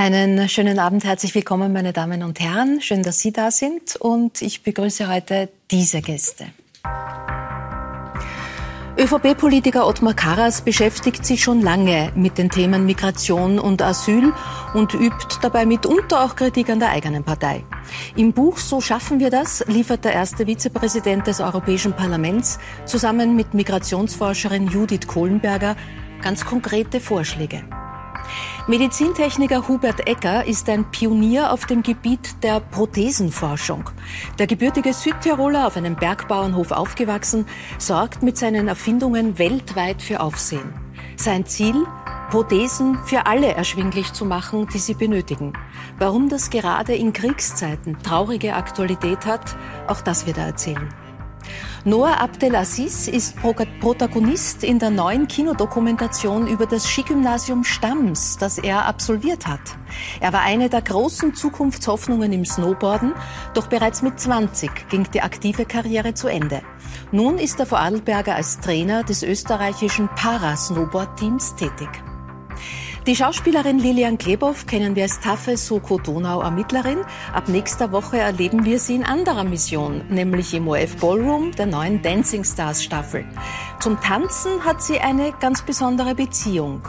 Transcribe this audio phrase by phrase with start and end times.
[0.00, 2.80] Einen schönen Abend, herzlich willkommen, meine Damen und Herren.
[2.80, 6.46] Schön, dass Sie da sind und ich begrüße heute diese Gäste.
[8.96, 14.32] ÖVP-Politiker Ottmar Karas beschäftigt sich schon lange mit den Themen Migration und Asyl
[14.72, 17.62] und übt dabei mitunter auch Kritik an der eigenen Partei.
[18.16, 23.52] Im Buch So schaffen wir das liefert der erste Vizepräsident des Europäischen Parlaments zusammen mit
[23.52, 25.76] Migrationsforscherin Judith Kohlenberger
[26.22, 27.64] ganz konkrete Vorschläge.
[28.66, 33.90] Medizintechniker Hubert Ecker ist ein Pionier auf dem Gebiet der Prothesenforschung.
[34.38, 37.46] Der gebürtige Südtiroler, auf einem Bergbauernhof aufgewachsen,
[37.78, 40.74] sorgt mit seinen Erfindungen weltweit für Aufsehen.
[41.16, 41.86] Sein Ziel?
[42.30, 45.52] Prothesen für alle erschwinglich zu machen, die sie benötigen.
[45.98, 49.56] Warum das gerade in Kriegszeiten traurige Aktualität hat,
[49.88, 50.88] auch das wird er erzählen.
[51.84, 59.46] Noah Abdelaziz ist Protagonist in der neuen Kinodokumentation über das Skigymnasium Stams, das er absolviert
[59.46, 59.60] hat.
[60.20, 63.14] Er war eine der großen Zukunftshoffnungen im Snowboarden,
[63.54, 66.60] doch bereits mit 20 ging die aktive Karriere zu Ende.
[67.12, 71.88] Nun ist der Vorarlberger als Trainer des österreichischen Para-Snowboard-Teams tätig.
[73.06, 76.98] Die Schauspielerin Lilian Klebow kennen wir als taffe Soko-Donau-Ermittlerin.
[77.32, 82.02] Ab nächster Woche erleben wir sie in anderer Mission, nämlich im OF Ballroom der neuen
[82.02, 83.24] Dancing Stars Staffel.
[83.80, 86.82] Zum Tanzen hat sie eine ganz besondere Beziehung.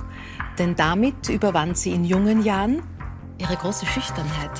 [0.59, 2.83] Denn damit überwand sie in jungen Jahren
[3.37, 4.51] ihre große Schüchternheit.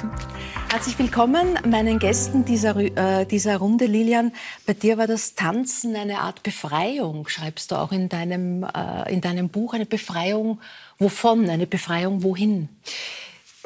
[0.68, 3.86] Herzlich willkommen meinen Gästen dieser, äh, dieser Runde.
[3.86, 4.32] Lilian,
[4.66, 9.20] bei dir war das Tanzen eine Art Befreiung, schreibst du auch in deinem, äh, in
[9.20, 10.60] deinem Buch, eine Befreiung
[10.98, 12.68] wovon, eine Befreiung wohin?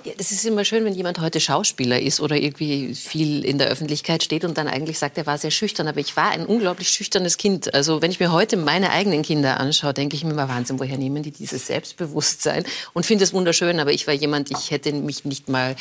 [0.04, 3.68] Ja, das ist immer schön, wenn jemand heute Schauspieler ist oder irgendwie viel in der
[3.68, 5.88] Öffentlichkeit steht und dann eigentlich sagt, er war sehr schüchtern.
[5.88, 7.74] Aber ich war ein unglaublich schüchternes Kind.
[7.74, 10.96] Also wenn ich mir heute meine eigenen Kinder anschaue, denke ich mir immer Wahnsinn, woher
[10.96, 12.64] nehmen die dieses Selbstbewusstsein?
[12.94, 13.78] Und finde es wunderschön.
[13.78, 15.76] Aber ich war jemand, ich hätte mich nicht mal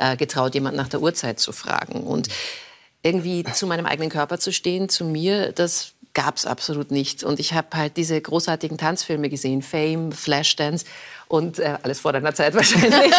[0.00, 2.02] äh, getraut, jemand nach der Uhrzeit zu fragen.
[2.02, 2.28] Und
[3.02, 7.22] irgendwie zu meinem eigenen Körper zu stehen, zu mir, das gab es absolut nicht.
[7.22, 10.84] Und ich habe halt diese großartigen Tanzfilme gesehen, Fame, Flashdance
[11.28, 13.12] und äh, alles vor deiner Zeit wahrscheinlich.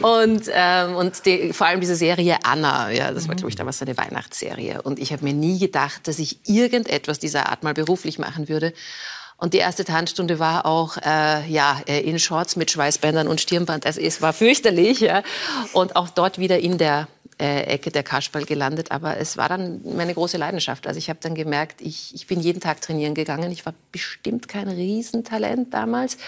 [0.00, 3.82] und ähm, und die, vor allem diese Serie Anna, ja, das war glaube ich damals
[3.82, 4.82] eine Weihnachtsserie.
[4.82, 8.72] Und ich habe mir nie gedacht, dass ich irgendetwas dieser Art mal beruflich machen würde.
[9.40, 13.86] Und die erste Tanzstunde war auch äh, ja äh, in Shorts mit Schweißbändern und Stirnband.
[13.86, 15.00] Also es war fürchterlich.
[15.00, 15.22] Ja.
[15.72, 17.06] Und auch dort wieder in der
[17.40, 18.90] äh, Ecke der Kasperl gelandet.
[18.90, 20.88] Aber es war dann meine große Leidenschaft.
[20.88, 23.52] Also ich habe dann gemerkt, ich, ich bin jeden Tag trainieren gegangen.
[23.52, 26.18] Ich war bestimmt kein Riesentalent damals.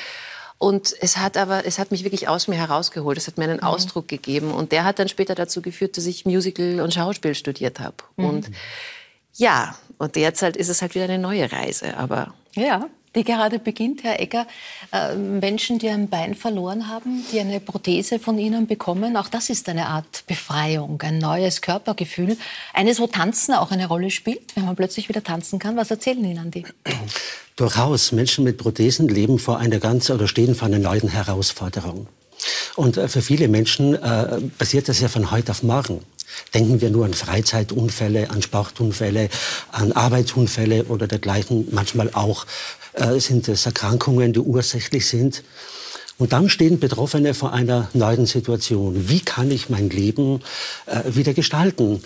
[0.58, 3.18] Und es hat aber, es hat mich wirklich aus mir herausgeholt.
[3.18, 3.64] Es hat mir einen mhm.
[3.64, 4.52] Ausdruck gegeben.
[4.52, 7.96] Und der hat dann später dazu geführt, dass ich Musical und Schauspiel studiert habe.
[8.16, 8.24] Mhm.
[8.24, 8.50] Und
[9.34, 11.96] ja, und derzeit ist es halt wieder eine neue Reise.
[11.96, 14.46] Aber ja die gerade beginnt, Herr Egger.
[14.92, 19.50] Äh, Menschen, die ein Bein verloren haben, die eine Prothese von Ihnen bekommen, auch das
[19.50, 22.36] ist eine Art Befreiung, ein neues Körpergefühl.
[22.72, 25.76] Eines, wo Tanzen auch eine Rolle spielt, wenn man plötzlich wieder tanzen kann.
[25.76, 26.64] Was erzählen Ihnen die?
[27.56, 28.12] Durchaus.
[28.12, 32.06] Menschen mit Prothesen leben vor einer ganz oder stehen vor einer neuen Herausforderung.
[32.76, 36.00] Und äh, für viele Menschen äh, passiert das ja von heute auf morgen.
[36.54, 39.28] Denken wir nur an Freizeitunfälle, an Sportunfälle,
[39.72, 41.68] an Arbeitsunfälle oder dergleichen.
[41.72, 42.46] Manchmal auch
[42.94, 45.42] äh, sind es Erkrankungen, die ursächlich sind.
[46.18, 49.08] Und dann stehen Betroffene vor einer neuen Situation.
[49.08, 50.42] Wie kann ich mein Leben
[50.86, 52.02] äh, wieder gestalten?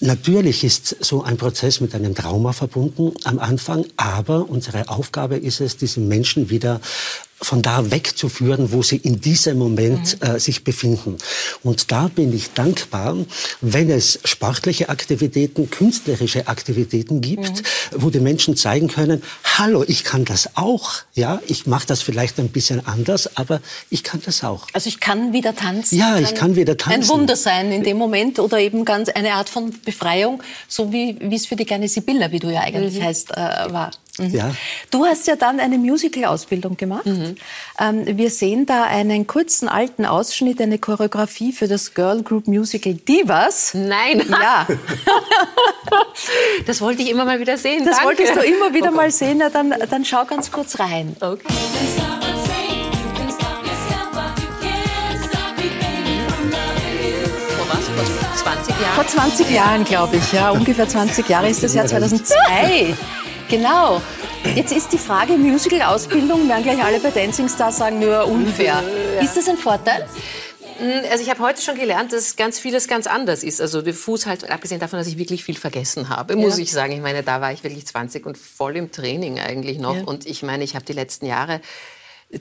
[0.00, 5.60] Natürlich ist so ein Prozess mit einem Trauma verbunden am Anfang, aber unsere Aufgabe ist
[5.60, 6.80] es, diesen Menschen wieder
[7.42, 10.36] von da wegzuführen, wo sie in diesem Moment mhm.
[10.36, 11.18] äh, sich befinden.
[11.62, 13.16] Und da bin ich dankbar,
[13.60, 17.62] wenn es sportliche Aktivitäten, künstlerische Aktivitäten gibt, mhm.
[17.96, 19.22] wo die Menschen zeigen können,
[19.58, 20.92] hallo, ich kann das auch.
[21.14, 23.60] Ja, ich mache das vielleicht ein bisschen anders, aber
[23.90, 24.66] ich kann das auch.
[24.72, 25.98] Also ich kann wieder tanzen.
[25.98, 27.02] Ja, ich kann wieder tanzen.
[27.02, 31.16] Ein Wunder sein in dem Moment oder eben ganz eine Art von Befreiung, so wie
[31.20, 33.04] wie es für die kleine Sibylla, wie du ja eigentlich mhm.
[33.04, 33.90] heißt, äh, war.
[34.18, 34.30] Mhm.
[34.30, 34.54] Ja.
[34.90, 37.06] Du hast ja dann eine Musical-Ausbildung gemacht.
[37.06, 37.36] Mhm.
[37.80, 42.94] Ähm, wir sehen da einen kurzen alten Ausschnitt, eine Choreografie für das Girl Group Musical
[42.94, 43.72] Divas.
[43.74, 44.22] Nein.
[44.42, 44.66] Ja.
[46.66, 47.84] das wollte ich immer mal wieder sehen.
[47.84, 48.18] Das Danke.
[48.18, 49.38] wolltest du immer wieder mal sehen.
[49.38, 51.16] Na, dann, dann schau ganz kurz rein.
[51.20, 51.46] Okay.
[57.64, 57.76] Vor
[58.36, 58.94] 20 Jahren?
[58.94, 60.32] Vor 20 Jahren, glaube ich.
[60.32, 62.94] Ja, ungefähr 20 Jahre ist das Jahr 2002.
[63.52, 64.00] Genau.
[64.56, 68.82] Jetzt ist die Frage Musical-Ausbildung, werden gleich alle bei Dancing Stars sagen, nur unfair.
[69.16, 69.20] Ja.
[69.20, 70.08] Ist das ein Vorteil?
[70.78, 73.60] Hm, also ich habe heute schon gelernt, dass ganz vieles ganz anders ist.
[73.60, 76.62] Also der Fuß halt, abgesehen davon, dass ich wirklich viel vergessen habe, muss ja.
[76.62, 76.94] ich sagen.
[76.94, 79.96] Ich meine, da war ich wirklich 20 und voll im Training eigentlich noch.
[79.96, 80.04] Ja.
[80.04, 81.60] Und ich meine, ich habe die letzten Jahre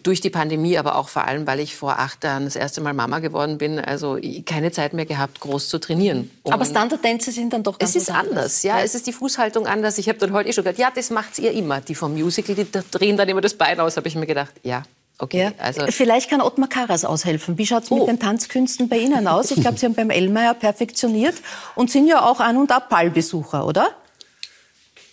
[0.03, 2.93] durch die Pandemie, aber auch vor allem, weil ich vor acht Jahren das erste Mal
[2.93, 6.31] Mama geworden bin, also keine Zeit mehr gehabt, groß zu trainieren.
[6.43, 8.63] Und aber Standardtänze sind dann doch ganz Es ist anders, anders.
[8.63, 8.79] ja.
[8.79, 9.97] Es ist die Fußhaltung anders.
[9.97, 11.81] Ich habe dann heute eh schon gedacht, ja, das macht ihr immer.
[11.81, 14.83] Die vom Musical, die drehen dann immer das Bein aus, habe ich mir gedacht, ja,
[15.17, 15.51] Okay, ja.
[15.59, 17.59] also Vielleicht kann Ottmar Karas aushelfen.
[17.59, 17.99] Wie schaut es oh.
[17.99, 19.51] mit den Tanzkünsten bei Ihnen aus?
[19.51, 21.35] Ich glaube, Sie haben beim Ellmeier perfektioniert
[21.75, 23.91] und sind ja auch an und ab Ballbesucher, oder?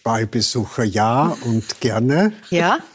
[0.05, 2.33] Ballbesucher ja und gerne.
[2.49, 2.79] Ja.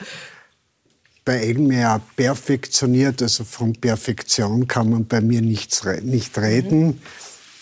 [1.26, 6.86] Bei Ellmeier perfektioniert, also von Perfektion kann man bei mir nichts, nicht reden.
[6.88, 7.00] Mhm.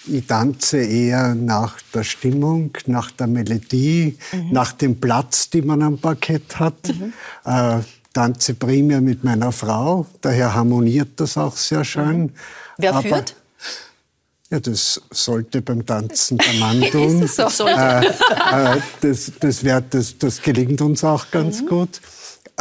[0.07, 4.51] Ich tanze eher nach der Stimmung, nach der Melodie, mhm.
[4.51, 6.87] nach dem Platz, den man am Parkett hat.
[6.87, 7.13] Mhm.
[7.45, 7.81] Äh,
[8.13, 12.23] tanze primär mit meiner Frau, daher harmoniert das auch sehr schön.
[12.23, 12.29] Mhm.
[12.77, 13.35] Wer Aber, führt?
[14.49, 17.25] Ja, das sollte beim Tanzen der Mann tun.
[17.27, 17.67] so?
[17.67, 21.67] äh, äh, das, das, wär, das, das gelingt uns auch ganz mhm.
[21.67, 22.01] gut.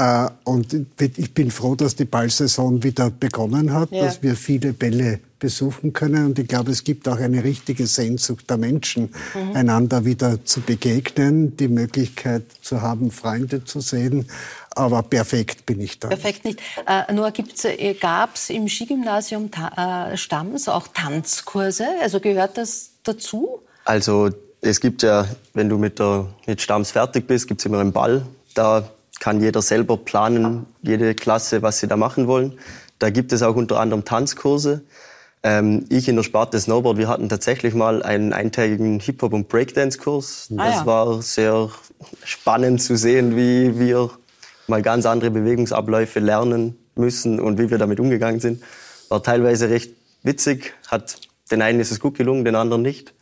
[0.00, 4.04] Äh, und ich bin froh, dass die Ballsaison wieder begonnen hat, ja.
[4.04, 6.24] dass wir viele Bälle besuchen können.
[6.24, 9.56] Und ich glaube, es gibt auch eine richtige Sehnsucht der Menschen, mhm.
[9.56, 14.26] einander wieder zu begegnen, die Möglichkeit zu haben, Freunde zu sehen.
[14.70, 16.08] Aber perfekt bin ich da.
[16.08, 16.60] Perfekt nicht.
[16.86, 17.30] Äh, nur
[17.64, 21.84] äh, gab es im Skigymnasium äh, Stamms auch Tanzkurse?
[22.00, 23.60] Also gehört das dazu?
[23.84, 24.30] Also
[24.62, 27.92] es gibt ja, wenn du mit, der, mit Stamms fertig bist, gibt es immer einen
[27.92, 28.24] Ball.
[28.54, 32.58] Da kann jeder selber planen, jede Klasse, was sie da machen wollen.
[32.98, 34.82] Da gibt es auch unter anderem Tanzkurse.
[35.42, 40.50] Ähm, ich in der Sparte Snowboard, wir hatten tatsächlich mal einen eintägigen Hip-Hop- und Breakdance-Kurs.
[40.56, 40.86] Ah, das ja.
[40.86, 41.70] war sehr
[42.24, 44.10] spannend zu sehen, wie wir
[44.66, 48.62] mal ganz andere Bewegungsabläufe lernen müssen und wie wir damit umgegangen sind.
[49.08, 51.16] War teilweise recht witzig, hat
[51.50, 53.12] den einen ist es gut gelungen, den anderen nicht.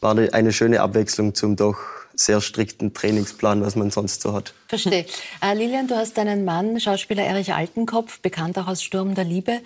[0.00, 1.78] War eine schöne Abwechslung zum doch
[2.16, 4.54] sehr strikten Trainingsplan, was man sonst so hat.
[4.68, 5.06] Verstehe.
[5.40, 9.60] Äh, Lilian, du hast deinen Mann, Schauspieler Erich Altenkopf, bekannt auch aus Sturm der Liebe,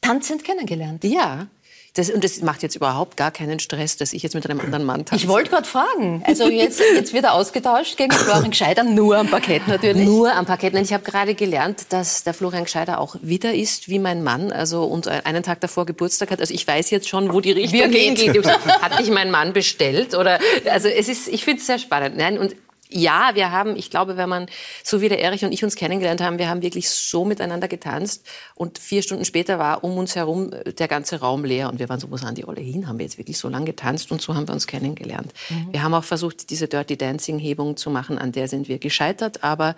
[0.00, 1.04] tanzend kennengelernt.
[1.04, 1.46] Ja,
[1.94, 4.84] das, und das macht jetzt überhaupt gar keinen Stress, dass ich jetzt mit einem anderen
[4.84, 5.24] Mann tanze.
[5.24, 6.22] Ich wollte gerade fragen.
[6.24, 10.06] Also jetzt, jetzt wird er ausgetauscht gegen Florian Gscheider, nur am Parkett natürlich.
[10.06, 10.72] Nur am Parkett.
[10.72, 14.52] Nein, ich habe gerade gelernt, dass der Florian Gscheider auch wieder ist wie mein Mann.
[14.52, 16.40] Also und einen Tag davor Geburtstag hat.
[16.40, 18.46] Also ich weiß jetzt schon, wo die Richtung hingeht.
[18.80, 20.14] Hat mich mein Mann bestellt?
[20.14, 20.38] Oder
[20.70, 22.16] also es ist, ich finde es sehr spannend.
[22.16, 22.54] Nein, und
[22.90, 24.46] ja, wir haben, ich glaube, wenn man,
[24.82, 28.26] so wie der Erich und ich uns kennengelernt haben, wir haben wirklich so miteinander getanzt
[28.54, 31.88] und vier Stunden später war um uns herum äh, der ganze Raum leer und wir
[31.88, 32.88] waren so, wo sind die alle hin?
[32.88, 35.32] Haben wir jetzt wirklich so lange getanzt und so haben wir uns kennengelernt.
[35.48, 35.68] Mhm.
[35.72, 39.44] Wir haben auch versucht, diese Dirty Dancing Hebung zu machen, an der sind wir gescheitert,
[39.44, 39.76] aber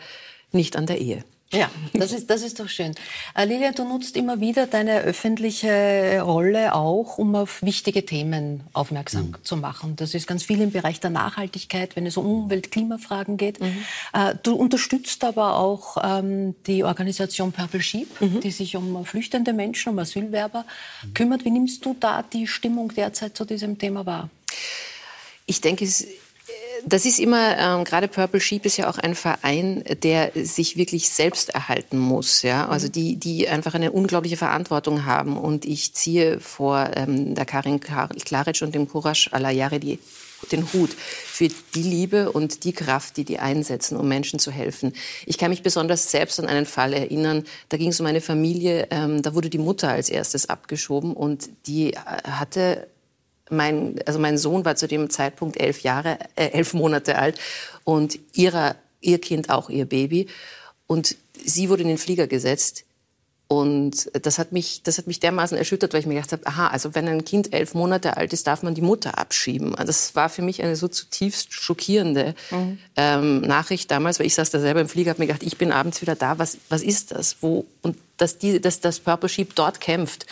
[0.52, 1.24] nicht an der Ehe.
[1.52, 2.94] Ja, das ist, das ist doch schön.
[3.34, 9.28] Äh, Lilia, du nutzt immer wieder deine öffentliche Rolle auch, um auf wichtige Themen aufmerksam
[9.28, 9.37] mhm.
[9.43, 9.94] zu machen.
[9.96, 13.60] Das ist ganz viel im Bereich der Nachhaltigkeit, wenn es um Umwelt-, Klimafragen geht.
[13.60, 13.84] Mhm.
[14.14, 18.40] Äh, du unterstützt aber auch ähm, die Organisation Purple Sheep, mhm.
[18.40, 20.64] die sich um flüchtende Menschen, um Asylwerber
[21.12, 21.44] kümmert.
[21.44, 24.31] Wie nimmst du da die Stimmung derzeit zu diesem Thema wahr?
[25.44, 26.06] Ich denke, es
[26.84, 31.10] das ist immer, ähm, gerade Purple Sheep ist ja auch ein Verein, der sich wirklich
[31.10, 32.43] selbst erhalten muss.
[32.43, 32.69] Ja?
[32.69, 32.93] Also mhm.
[32.93, 35.37] die, die einfach eine unglaubliche Verantwortung haben.
[35.37, 39.98] Und ich ziehe vor ähm, der Karin Klaric und dem Courage Alayari die
[40.50, 44.93] den Hut für die Liebe und die Kraft, die die einsetzen, um Menschen zu helfen.
[45.24, 47.44] Ich kann mich besonders selbst an einen Fall erinnern.
[47.69, 51.48] Da ging es um eine Familie, ähm, da wurde die Mutter als erstes abgeschoben und
[51.67, 52.88] die äh, hatte
[53.51, 57.39] mein, also mein Sohn war zu dem Zeitpunkt elf Jahre, äh, elf Monate alt
[57.84, 60.29] und ihrer, ihr Kind auch ihr Baby.
[60.87, 62.84] Und sie wurde in den Flieger gesetzt.
[63.52, 66.68] Und das hat mich, das hat mich dermaßen erschüttert, weil ich mir gedacht habe, aha,
[66.68, 69.74] also wenn ein Kind elf Monate alt ist, darf man die Mutter abschieben.
[69.74, 72.78] Also das war für mich eine so zutiefst schockierende mhm.
[72.96, 75.70] ähm, Nachricht damals, weil ich saß da selber im Flieger, habe mir gedacht, ich bin
[75.70, 76.38] abends wieder da.
[76.38, 77.36] Was, was ist das?
[77.42, 80.24] Wo und dass, die, dass das Purple Sheep dort kämpft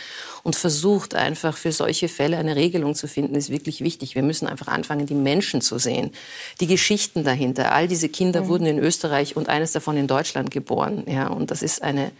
[0.42, 4.14] und versucht einfach für solche Fälle eine Regelung zu finden, ist wirklich wichtig.
[4.14, 6.12] Wir müssen einfach anfangen, die Menschen zu sehen,
[6.60, 7.72] die Geschichten dahinter.
[7.72, 8.48] All diese Kinder mhm.
[8.48, 11.04] wurden in Österreich und eines davon in Deutschland geboren.
[11.06, 12.12] Ja, und das ist eine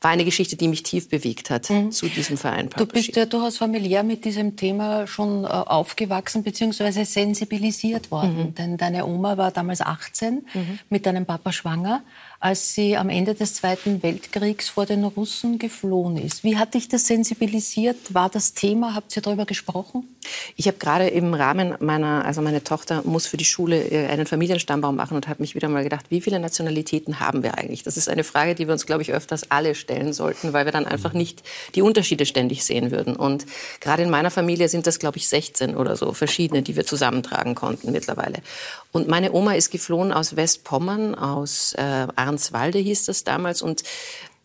[0.00, 1.90] war eine Geschichte, die mich tief bewegt hat mhm.
[1.90, 2.68] zu diesem Verein.
[2.76, 7.04] Du bist ja durchaus familiär mit diesem Thema schon äh, aufgewachsen bzw.
[7.04, 8.48] sensibilisiert worden.
[8.48, 8.54] Mhm.
[8.54, 10.78] Denn deine Oma war damals 18, mhm.
[10.90, 12.02] mit deinem Papa schwanger
[12.40, 16.44] als sie am Ende des Zweiten Weltkriegs vor den Russen geflohen ist.
[16.44, 18.14] Wie hat dich das sensibilisiert?
[18.14, 18.94] War das Thema?
[18.94, 20.08] Habt ihr darüber gesprochen?
[20.56, 24.26] Ich habe gerade im Rahmen meiner, also meine Tochter muss für die Schule äh, einen
[24.26, 27.82] Familienstammbaum machen und habe mich wieder mal gedacht, wie viele Nationalitäten haben wir eigentlich?
[27.82, 30.72] Das ist eine Frage, die wir uns, glaube ich, öfters alle stellen sollten, weil wir
[30.72, 31.42] dann einfach nicht
[31.74, 33.16] die Unterschiede ständig sehen würden.
[33.16, 33.46] Und
[33.80, 37.54] gerade in meiner Familie sind das, glaube ich, 16 oder so verschiedene, die wir zusammentragen
[37.54, 38.38] konnten mittlerweile.
[38.92, 43.62] Und meine Oma ist geflohen aus Westpommern, aus äh, Arnswalde hieß das damals.
[43.62, 43.82] Und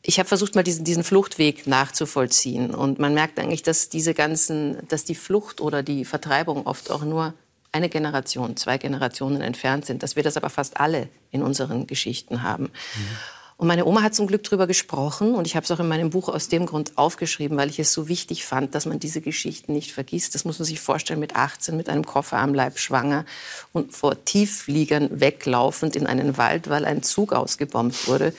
[0.04, 2.74] ich habe versucht, mal diesen, diesen Fluchtweg nachzuvollziehen.
[2.74, 7.04] Und man merkt eigentlich, dass diese ganzen, dass die Flucht oder die Vertreibung oft auch
[7.04, 7.34] nur
[7.72, 12.44] eine Generation, zwei Generationen entfernt sind, dass wir das aber fast alle in unseren Geschichten
[12.44, 12.64] haben.
[12.64, 13.18] Mhm.
[13.62, 16.10] Und meine Oma hat zum Glück darüber gesprochen und ich habe es auch in meinem
[16.10, 19.74] Buch aus dem Grund aufgeschrieben, weil ich es so wichtig fand, dass man diese Geschichten
[19.74, 20.34] nicht vergisst.
[20.34, 23.24] Das muss man sich vorstellen mit 18, mit einem Koffer am Leib schwanger
[23.72, 28.34] und vor Tieffliegern weglaufend in einen Wald, weil ein Zug ausgebombt wurde.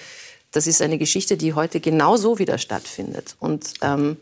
[0.50, 3.36] Das ist eine Geschichte, die heute genauso wieder stattfindet.
[3.38, 4.16] Und ähm,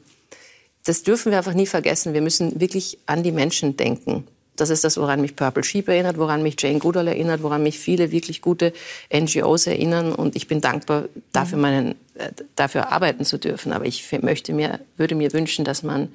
[0.85, 2.13] das dürfen wir einfach nie vergessen.
[2.13, 4.27] Wir müssen wirklich an die Menschen denken.
[4.61, 7.79] Das ist das, woran mich Purple Sheep erinnert, woran mich Jane Goodall erinnert, woran mich
[7.79, 8.73] viele wirklich gute
[9.13, 10.13] NGOs erinnern.
[10.13, 11.63] Und ich bin dankbar, dafür, mhm.
[11.63, 13.73] meinen, äh, dafür arbeiten zu dürfen.
[13.73, 16.09] Aber ich möchte mir, würde mir wünschen, dass man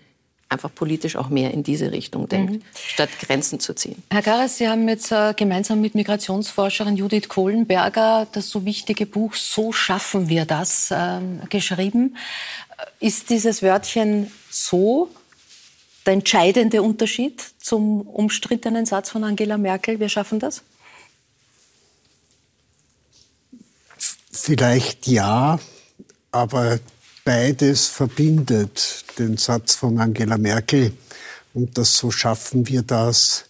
[0.48, 2.62] einfach politisch auch mehr in diese Richtung denkt, mhm.
[2.74, 4.04] statt Grenzen zu ziehen.
[4.12, 9.34] Herr Gares, Sie haben jetzt äh, gemeinsam mit Migrationsforscherin Judith Kohlenberger das so wichtige Buch
[9.34, 12.16] So schaffen wir das äh, geschrieben.
[13.00, 15.10] Ist dieses Wörtchen so
[16.06, 20.62] der entscheidende Unterschied zum umstrittenen Satz von Angela Merkel, wir schaffen das?
[24.32, 25.60] Vielleicht ja,
[26.32, 26.80] aber
[27.24, 30.94] beides verbindet den Satz von Angela Merkel
[31.54, 33.46] und das so schaffen wir das,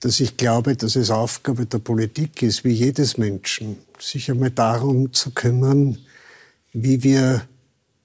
[0.00, 5.12] dass ich glaube, dass es Aufgabe der Politik ist, wie jedes Menschen, sich einmal darum
[5.14, 5.98] zu kümmern,
[6.72, 7.48] wie wir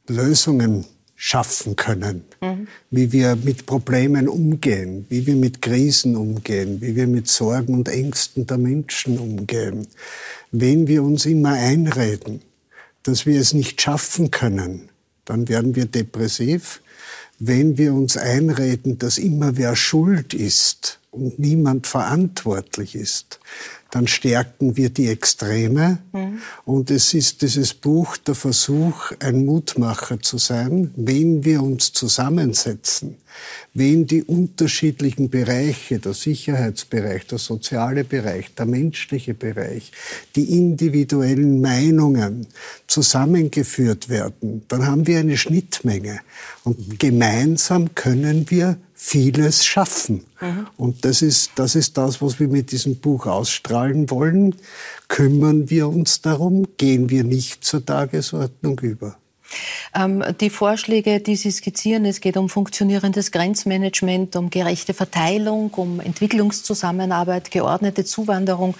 [0.07, 0.85] Lösungen
[1.21, 2.69] schaffen können, mhm.
[2.91, 7.89] wie wir mit Problemen umgehen, wie wir mit Krisen umgehen, wie wir mit Sorgen und
[7.89, 9.85] Ängsten der Menschen umgehen.
[10.53, 12.41] Wenn wir uns immer einreden,
[13.03, 14.87] dass wir es nicht schaffen können,
[15.25, 16.81] dann werden wir depressiv.
[17.37, 23.41] Wenn wir uns einreden, dass immer wer schuld ist und niemand verantwortlich ist,
[23.91, 25.99] dann stärken wir die Extreme.
[26.13, 26.41] Mhm.
[26.65, 33.15] Und es ist dieses Buch der Versuch, ein Mutmacher zu sein, wenn wir uns zusammensetzen,
[33.73, 39.91] wenn die unterschiedlichen Bereiche, der Sicherheitsbereich, der soziale Bereich, der menschliche Bereich,
[40.35, 42.47] die individuellen Meinungen
[42.87, 46.19] zusammengeführt werden, dann haben wir eine Schnittmenge.
[46.63, 46.97] Und mhm.
[46.99, 50.25] gemeinsam können wir vieles schaffen.
[50.41, 50.67] Mhm.
[50.75, 54.55] Und das ist, das ist das, was wir mit diesem Buch ausstrahlen wollen.
[55.07, 59.15] Kümmern wir uns darum, gehen wir nicht zur Tagesordnung über.
[59.95, 66.01] Ähm, die Vorschläge, die Sie skizzieren, es geht um funktionierendes Grenzmanagement, um gerechte Verteilung, um
[66.01, 68.75] Entwicklungszusammenarbeit, geordnete Zuwanderung.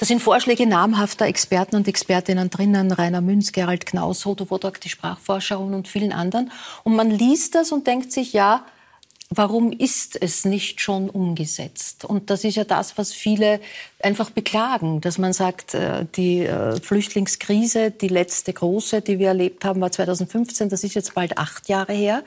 [0.00, 4.88] Da sind Vorschläge namhafter Experten und Expertinnen drinnen, Rainer Münz, Gerald Knaus, Hodo Wodak, die
[4.88, 6.50] Sprachforscherin und vielen anderen.
[6.82, 8.66] Und man liest das und denkt sich, ja,
[9.30, 12.04] warum ist es nicht schon umgesetzt?
[12.04, 13.60] Und das ist ja das, was viele
[14.02, 19.64] einfach beklagen, dass man sagt, äh, die äh, Flüchtlingskrise, die letzte große, die wir erlebt
[19.64, 22.24] haben, war 2015, das ist jetzt bald acht Jahre her.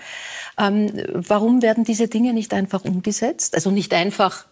[0.58, 3.54] Ähm, warum werden diese Dinge nicht einfach umgesetzt?
[3.54, 4.46] Also nicht einfach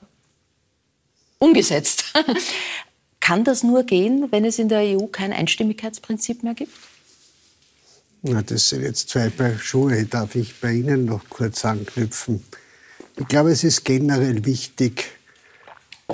[1.40, 2.14] umgesetzt.
[3.22, 6.74] Kann das nur gehen, wenn es in der EU kein Einstimmigkeitsprinzip mehr gibt?
[8.24, 10.06] Na, das sind jetzt zwei Paar Schuhe.
[10.06, 12.44] Darf ich bei Ihnen noch kurz anknüpfen?
[13.18, 15.06] Ich glaube, es ist generell wichtig,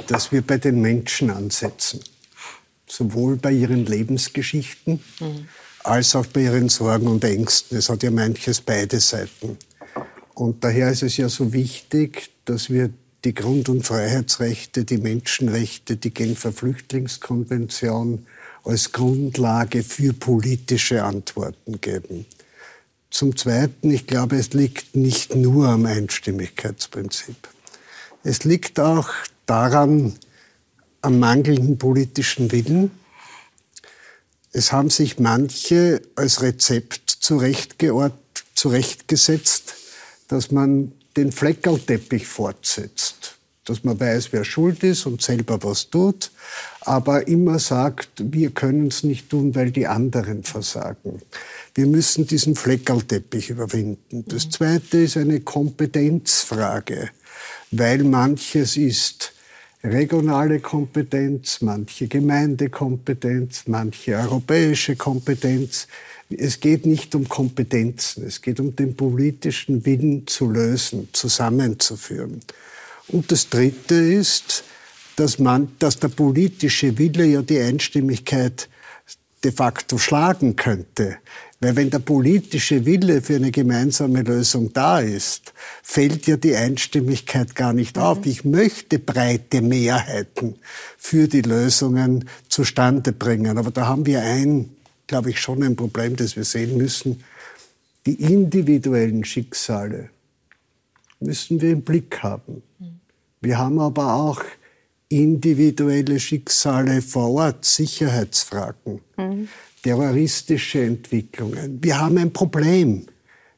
[0.08, 2.00] dass wir bei den Menschen ansetzen.
[2.88, 5.48] Sowohl bei ihren Lebensgeschichten mhm.
[5.84, 7.78] als auch bei ihren Sorgen und Ängsten.
[7.78, 9.58] Es hat ja manches beide Seiten.
[10.34, 12.90] Und daher ist es ja so wichtig, dass wir
[13.26, 18.26] die Grund- und Freiheitsrechte, die Menschenrechte, die Genfer Flüchtlingskonvention,
[18.68, 22.26] als Grundlage für politische Antworten geben.
[23.10, 27.36] Zum Zweiten, ich glaube, es liegt nicht nur am Einstimmigkeitsprinzip.
[28.24, 29.10] Es liegt auch
[29.46, 30.18] daran,
[31.02, 32.90] am mangelnden politischen Willen.
[34.52, 39.76] Es haben sich manche als Rezept zurechtgesetzt,
[40.28, 43.17] dass man den Fleckerlteppich fortsetzt
[43.68, 46.32] dass man weiß, wer schuld ist und selber was tut,
[46.82, 51.22] aber immer sagt, wir können es nicht tun, weil die anderen versagen.
[51.76, 54.24] Wir müssen diesen Fleckerlteppich überwinden.
[54.28, 54.52] Das mhm.
[54.52, 57.10] Zweite ist eine Kompetenzfrage,
[57.72, 59.34] weil manches ist
[59.84, 65.88] regionale Kompetenz, manche Gemeindekompetenz, manche europäische Kompetenz.
[66.30, 72.42] Es geht nicht um Kompetenzen, es geht um den politischen Willen zu lösen, zusammenzuführen.
[73.10, 74.64] Und das Dritte ist,
[75.16, 78.70] dass, man, dass der politische Wille ja die Einstimmigkeit
[79.44, 81.18] de facto schlagen könnte.
[81.60, 87.56] Weil wenn der politische Wille für eine gemeinsame Lösung da ist, fällt ja die Einstimmigkeit
[87.56, 88.04] gar nicht mhm.
[88.04, 88.26] auf.
[88.26, 90.56] Ich möchte breite Mehrheiten
[90.98, 93.58] für die Lösungen zustande bringen.
[93.58, 97.24] Aber da haben wir ein glaube ich, schon ein Problem, das wir sehen müssen.
[98.06, 100.10] Die individuellen Schicksale
[101.20, 102.62] müssen wir im Blick haben.
[103.42, 104.44] Wir haben aber auch
[105.10, 109.48] individuelle Schicksale vor Ort, Sicherheitsfragen, mhm.
[109.82, 111.80] terroristische Entwicklungen.
[111.82, 113.08] Wir haben ein Problem.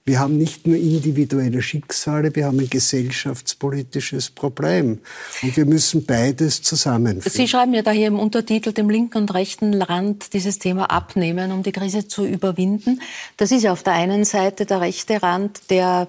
[0.10, 4.98] Wir haben nicht nur individuelle Schicksale, wir haben ein gesellschaftspolitisches Problem.
[5.44, 7.32] Und wir müssen beides zusammenführen.
[7.32, 11.52] Sie schreiben ja da hier im Untertitel dem linken und rechten Rand dieses Thema abnehmen,
[11.52, 13.02] um die Krise zu überwinden.
[13.38, 16.08] Das ist ja auf der einen Seite der rechte Rand, der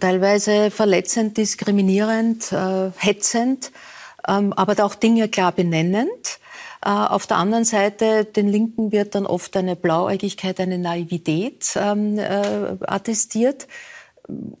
[0.00, 3.72] teilweise verletzend, diskriminierend, äh, hetzend,
[4.26, 6.38] ähm, aber auch Dinge klar benennend.
[6.84, 12.18] Äh, auf der anderen Seite, den Linken wird dann oft eine Blauäugigkeit, eine Naivität ähm,
[12.18, 13.66] äh, attestiert.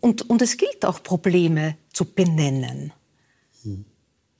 [0.00, 2.92] Und, und es gilt auch, Probleme zu benennen.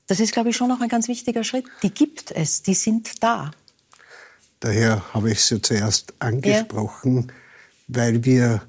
[0.09, 1.65] Das ist, glaube ich, schon noch ein ganz wichtiger Schritt.
[1.83, 3.51] Die gibt es, die sind da.
[4.59, 7.33] Daher habe ich sie zuerst angesprochen, ja.
[7.87, 8.63] weil, wir,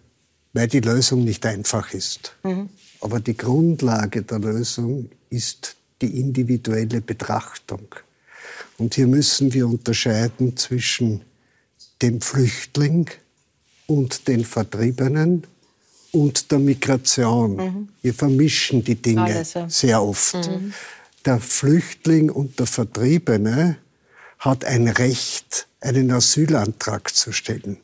[0.52, 2.34] weil die Lösung nicht einfach ist.
[2.42, 2.68] Mhm.
[3.00, 7.86] Aber die Grundlage der Lösung ist die individuelle Betrachtung.
[8.78, 11.22] Und hier müssen wir unterscheiden zwischen
[12.02, 13.10] dem Flüchtling
[13.86, 15.44] und den Vertriebenen
[16.12, 17.56] und der Migration.
[17.56, 17.88] Mhm.
[18.02, 19.68] Wir vermischen die Dinge Alles, ja.
[19.68, 20.34] sehr oft.
[20.34, 20.72] Mhm.
[21.24, 23.76] Der Flüchtling und der Vertriebene
[24.38, 27.76] hat ein Recht, einen Asylantrag zu stellen.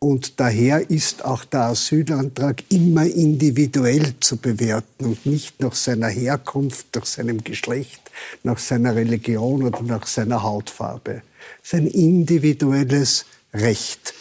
[0.00, 6.94] Und daher ist auch der Asylantrag immer individuell zu bewerten und nicht nach seiner Herkunft,
[6.94, 8.00] nach seinem Geschlecht,
[8.44, 11.22] nach seiner Religion oder nach seiner Hautfarbe.
[11.64, 14.14] Es ist ein individuelles Recht.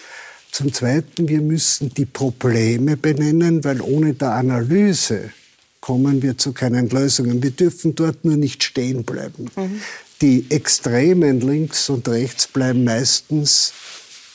[0.52, 5.30] Zum Zweiten, wir müssen die Probleme benennen, weil ohne der Analyse
[5.80, 7.44] kommen wir zu keinen Lösungen.
[7.44, 9.52] Wir dürfen dort nur nicht stehen bleiben.
[9.56, 9.82] Mhm.
[10.22, 13.74] Die Extremen links und rechts bleiben meistens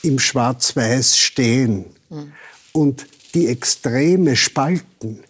[0.03, 2.33] im Schwarz-Weiß stehen mhm.
[2.71, 5.23] und die Extreme spalten,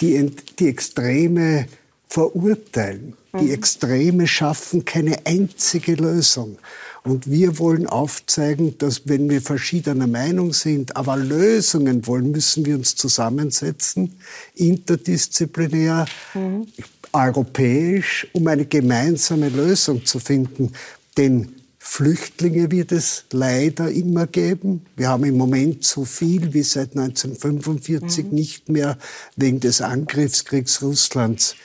[0.00, 1.66] die, die Extreme
[2.08, 3.38] verurteilen, mhm.
[3.40, 6.58] die Extreme schaffen keine einzige Lösung.
[7.04, 12.74] Und wir wollen aufzeigen, dass wenn wir verschiedener Meinung sind, aber Lösungen wollen, müssen wir
[12.74, 14.16] uns zusammensetzen,
[14.54, 16.66] interdisziplinär, mhm.
[17.12, 20.72] europäisch, um eine gemeinsame Lösung zu finden.
[21.16, 21.57] Denn
[21.90, 24.84] Flüchtlinge wird es leider immer geben.
[24.94, 28.30] Wir haben im Moment so viel wie seit 1945 mhm.
[28.30, 28.98] nicht mehr
[29.36, 31.56] wegen des Angriffskriegs Russlands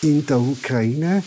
[0.00, 1.24] in der Ukraine.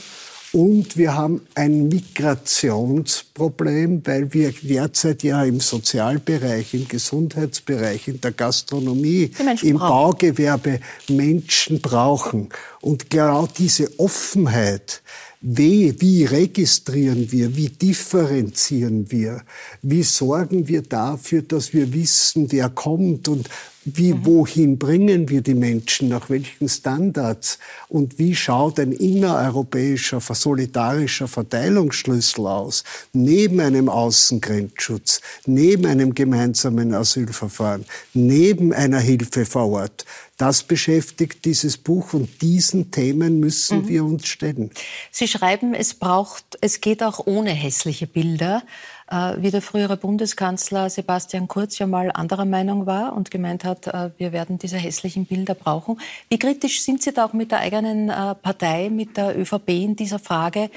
[0.52, 8.32] Und wir haben ein Migrationsproblem, weil wir derzeit ja im Sozialbereich, im Gesundheitsbereich, in der
[8.32, 9.32] Gastronomie,
[9.64, 9.80] im brauchen.
[9.80, 12.48] Baugewerbe Menschen brauchen.
[12.80, 15.02] Und genau diese Offenheit,
[15.48, 19.44] wie, wie registrieren wir, wie differenzieren wir,
[19.84, 23.48] wie sorgen wir dafür, dass wir wissen, wer kommt und
[23.86, 24.26] wie, mhm.
[24.26, 27.60] wohin bringen wir die Menschen, nach welchen Standards?
[27.88, 37.86] Und wie schaut ein innereuropäischer, solidarischer Verteilungsschlüssel aus, neben einem Außengrenzschutz, neben einem gemeinsamen Asylverfahren,
[38.16, 40.06] neben einer Hilfe vor Ort.
[40.38, 43.88] Das beschäftigt dieses Buch und diesen Themen müssen mhm.
[43.88, 44.70] wir uns stellen.
[45.10, 48.64] Sie schreiben, es braucht, es geht auch ohne hässliche Bilder,
[49.10, 53.88] äh, wie der frühere Bundeskanzler Sebastian Kurz ja mal anderer Meinung war und gemeint hat,
[53.88, 56.02] äh, wir werden diese hässlichen Bilder brauchen.
[56.28, 59.96] Wie kritisch sind Sie da auch mit der eigenen äh, Partei, mit der ÖVP in
[59.96, 60.70] dieser Frage,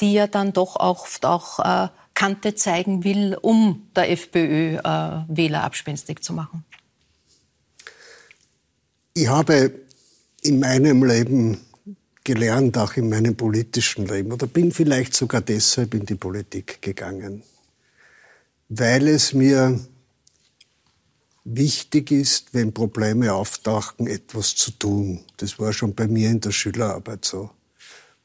[0.00, 4.80] die ja dann doch oft auch Kante zeigen will, um der FPÖ äh,
[5.28, 6.64] Wähler abspenstig zu machen?
[9.18, 9.72] Ich habe
[10.42, 11.56] in meinem Leben
[12.22, 17.42] gelernt, auch in meinem politischen Leben, oder bin vielleicht sogar deshalb in die Politik gegangen,
[18.68, 19.80] weil es mir
[21.44, 25.24] wichtig ist, wenn Probleme auftauchen, etwas zu tun.
[25.38, 27.48] Das war schon bei mir in der Schülerarbeit so.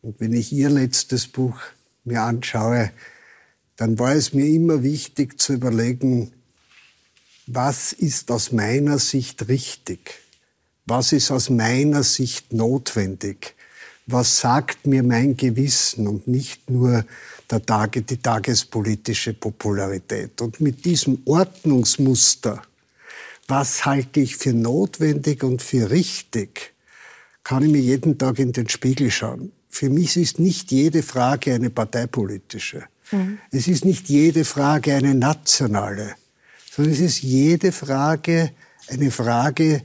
[0.01, 1.58] Und wenn ich Ihr letztes Buch
[2.04, 2.91] mir anschaue,
[3.77, 6.34] dann war es mir immer wichtig zu überlegen,
[7.47, 10.19] was ist aus meiner Sicht richtig?
[10.91, 13.56] Was ist aus meiner Sicht notwendig?
[14.08, 17.06] Was sagt mir mein Gewissen und nicht nur
[17.49, 20.41] der Tage, die tagespolitische Popularität?
[20.41, 22.62] Und mit diesem Ordnungsmuster,
[23.47, 26.73] was halte ich für notwendig und für richtig,
[27.45, 29.54] kann ich mir jeden Tag in den Spiegel schauen.
[29.69, 32.84] Für mich ist nicht jede Frage eine parteipolitische.
[33.13, 33.38] Mhm.
[33.49, 36.15] Es ist nicht jede Frage eine nationale,
[36.69, 38.51] sondern es ist jede Frage
[38.89, 39.84] eine Frage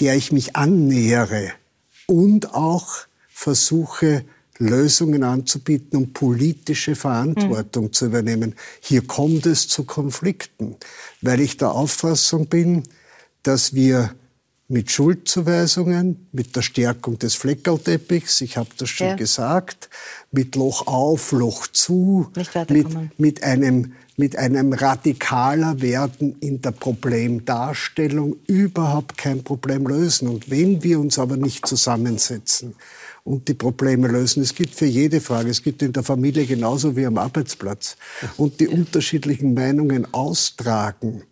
[0.00, 1.52] der ich mich annähere
[2.06, 2.88] und auch
[3.28, 4.24] versuche,
[4.58, 7.92] Lösungen anzubieten und politische Verantwortung mhm.
[7.92, 8.54] zu übernehmen.
[8.80, 10.76] Hier kommt es zu Konflikten,
[11.22, 12.82] weil ich der Auffassung bin,
[13.42, 14.14] dass wir
[14.70, 19.16] mit Schuldzuweisungen, mit der Stärkung des Fleckerlteppichs, ich habe das schon ja.
[19.16, 19.88] gesagt,
[20.30, 22.30] mit Loch auf, Loch zu,
[22.68, 30.28] mit, mit, einem, mit einem radikaler Werden in der Problemdarstellung überhaupt kein Problem lösen.
[30.28, 32.74] Und wenn wir uns aber nicht zusammensetzen
[33.22, 36.96] und die Probleme lösen, es gibt für jede Frage, es gibt in der Familie genauso
[36.96, 37.96] wie am Arbeitsplatz,
[38.36, 41.22] und die unterschiedlichen Meinungen austragen,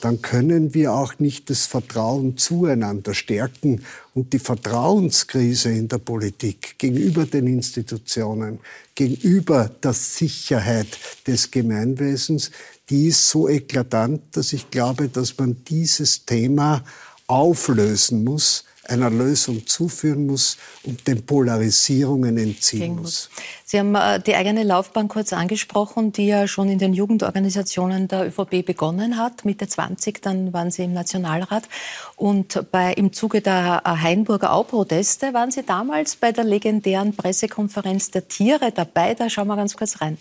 [0.00, 3.84] dann können wir auch nicht das Vertrauen zueinander stärken.
[4.14, 8.58] Und die Vertrauenskrise in der Politik gegenüber den Institutionen,
[8.94, 10.88] gegenüber der Sicherheit
[11.26, 12.50] des Gemeinwesens,
[12.90, 16.84] die ist so eklatant, dass ich glaube, dass man dieses Thema
[17.26, 23.30] auflösen muss, einer Lösung zuführen muss und den Polarisierungen entziehen muss.
[23.64, 28.26] Sie haben äh, die eigene Laufbahn kurz angesprochen, die ja schon in den Jugendorganisationen der
[28.26, 29.44] ÖVP begonnen hat.
[29.44, 31.68] Mitte 20, dann waren Sie im Nationalrat.
[32.16, 38.10] Und bei, im Zuge der äh, Hainburger Au-Proteste waren Sie damals bei der legendären Pressekonferenz
[38.10, 39.14] der Tiere dabei.
[39.14, 40.18] Da schauen wir ganz kurz rein.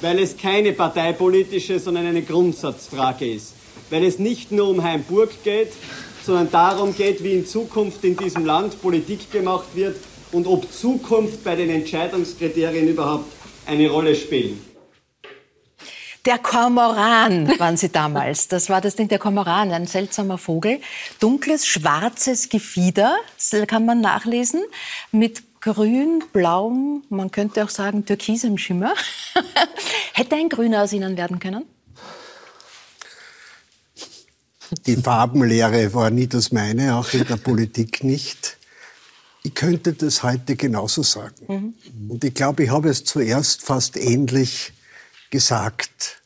[0.00, 3.54] Weil es keine parteipolitische, sondern eine Grundsatzfrage ist.
[3.90, 5.72] Weil es nicht nur um Hainburg geht,
[6.24, 9.96] sondern darum geht, wie in Zukunft in diesem Land Politik gemacht wird
[10.32, 13.32] und ob Zukunft bei den Entscheidungskriterien überhaupt
[13.66, 14.64] eine Rolle spielen.
[16.26, 18.46] Der Kormoran waren sie damals.
[18.48, 20.80] Das war das Ding, der Kormoran, ein seltsamer Vogel.
[21.18, 24.62] Dunkles, schwarzes Gefieder, das kann man nachlesen,
[25.12, 28.92] mit grün, blauem, man könnte auch sagen türkisem Schimmer.
[30.12, 31.64] Hätte ein Grüner aus ihnen werden können?
[34.86, 38.56] Die Farbenlehre war nie das meine, auch in der Politik nicht.
[39.42, 41.74] Ich könnte das heute genauso sagen.
[41.92, 42.10] Mhm.
[42.10, 44.72] Und ich glaube, ich habe es zuerst fast ähnlich
[45.30, 46.20] gesagt.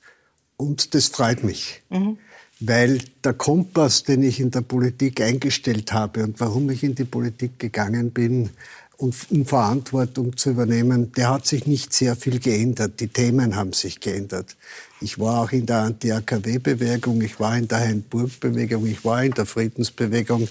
[0.57, 1.83] Und das freut mich.
[1.91, 2.19] Mhm.
[2.61, 7.05] Weil der Kompass, den ich in der Politik eingestellt habe und warum ich in die
[7.05, 8.51] Politik gegangen bin,
[8.97, 9.13] um
[9.45, 13.01] Verantwortung zu übernehmen, der hat sich nicht sehr viel geändert.
[13.01, 14.57] Die Themen haben sich geändert.
[15.01, 19.45] Ich war auch in der Anti-AKW-Bewegung, ich war in der Hein-Burg-Bewegung, ich war in der
[19.45, 20.49] Friedensbewegung.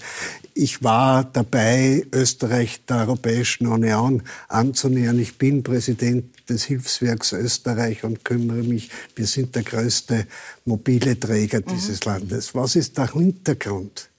[0.52, 5.18] Ich war dabei, Österreich der Europäischen Union anzunähern.
[5.18, 10.26] Ich bin Präsident des Hilfswerks Österreich und kümmere mich, wir sind der größte
[10.64, 11.74] mobile Träger mhm.
[11.74, 12.54] dieses Landes.
[12.54, 14.10] Was ist der Hintergrund?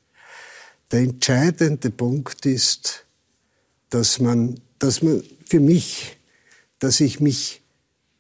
[0.92, 3.05] Der entscheidende Punkt ist,
[3.96, 6.18] dass man, dass man für mich,
[6.80, 7.62] dass ich mich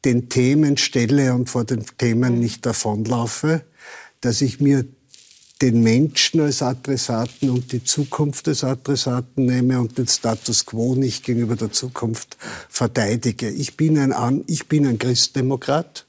[0.05, 3.65] den Themen stelle und vor den Themen nicht davonlaufe,
[4.21, 4.85] dass ich mir
[5.61, 11.25] den Menschen als Adressaten und die Zukunft als Adressaten nehme und den Status quo nicht
[11.25, 12.37] gegenüber der Zukunft
[12.69, 13.49] verteidige.
[13.49, 16.05] Ich bin ein, ich bin ein Christdemokrat.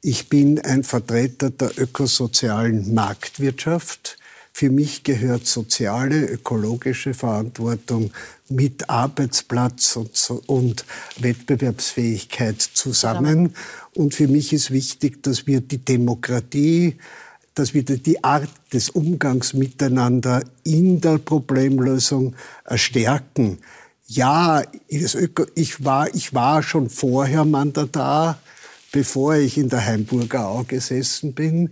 [0.00, 4.16] Ich bin ein Vertreter der ökosozialen Marktwirtschaft.
[4.56, 8.12] Für mich gehört soziale, ökologische Verantwortung
[8.48, 10.84] mit Arbeitsplatz und, und
[11.18, 13.56] Wettbewerbsfähigkeit zusammen.
[13.94, 16.98] Und für mich ist wichtig, dass wir die Demokratie,
[17.56, 22.36] dass wir die Art des Umgangs miteinander in der Problemlösung
[22.76, 23.58] stärken.
[24.06, 28.38] Ja, ich war, ich war schon vorher Mandatar,
[28.92, 31.70] bevor ich in der Heimburger Au gesessen bin.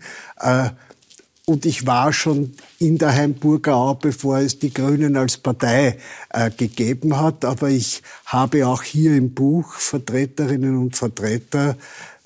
[1.45, 5.99] Und ich war schon in der Heimburger Au, bevor es die Grünen als Partei
[6.31, 7.45] äh, gegeben hat.
[7.45, 11.77] Aber ich habe auch hier im Buch Vertreterinnen und Vertreter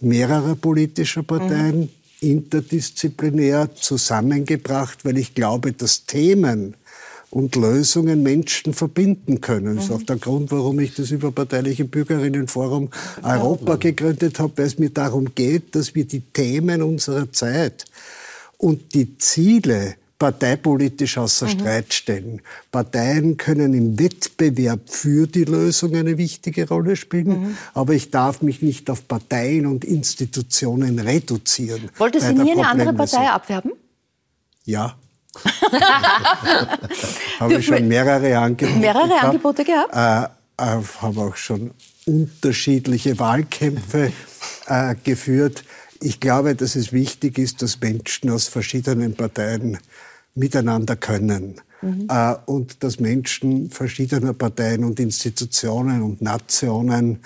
[0.02, 1.88] mehrerer politischer Parteien mhm.
[2.20, 6.74] interdisziplinär zusammengebracht, weil ich glaube, dass Themen
[7.30, 9.76] und Lösungen Menschen verbinden können.
[9.76, 9.96] Das ist mhm.
[9.96, 12.90] auch der Grund, warum ich das überparteiliche Bürgerinnenforum
[13.22, 17.86] Europa gegründet habe, weil es mir darum geht, dass wir die Themen unserer Zeit
[18.58, 21.50] und die Ziele parteipolitisch außer mhm.
[21.50, 22.42] Streit stellen.
[22.70, 27.56] Parteien können im Wettbewerb für die Lösung eine wichtige Rolle spielen, mhm.
[27.74, 31.90] aber ich darf mich nicht auf Parteien und Institutionen reduzieren.
[31.98, 33.72] Wollte Sie nie eine andere Partei abwerben?
[34.64, 34.96] Ja.
[37.40, 39.24] habe ich schon mehrere Angebote Mehrere gehabt.
[39.24, 39.92] Angebote gehabt?
[39.94, 40.22] Äh,
[40.64, 41.72] äh, habe auch schon
[42.06, 44.12] unterschiedliche Wahlkämpfe
[44.66, 45.62] äh, geführt.
[46.00, 49.78] Ich glaube, dass es wichtig ist, dass Menschen aus verschiedenen Parteien
[50.34, 51.60] miteinander können.
[51.82, 52.06] Mhm.
[52.08, 57.20] Äh, und dass Menschen verschiedener Parteien und Institutionen und Nationen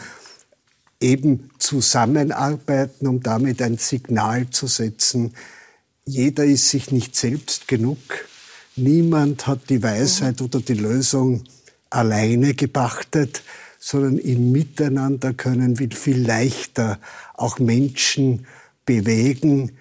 [1.01, 5.33] eben zusammenarbeiten, um damit ein Signal zu setzen.
[6.05, 7.99] Jeder ist sich nicht selbst genug.
[8.77, 10.47] Niemand hat die Weisheit mhm.
[10.47, 11.45] oder die Lösung
[11.89, 13.43] alleine gepachtet,
[13.79, 17.01] sondern im Miteinander können wir viel leichter
[17.35, 18.47] auch Menschen
[18.85, 19.73] bewegen,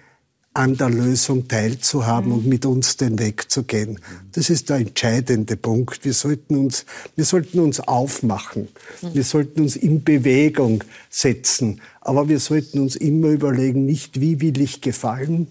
[0.52, 2.38] an der Lösung teilzuhaben mhm.
[2.38, 4.00] und mit uns den Weg zu gehen.
[4.32, 6.04] Das ist der entscheidende Punkt.
[6.04, 8.68] Wir sollten uns, wir sollten uns aufmachen.
[9.00, 9.14] Mhm.
[9.14, 11.80] Wir sollten uns in Bewegung setzen.
[12.00, 15.48] Aber wir sollten uns immer überlegen, nicht wie will ich gefallen,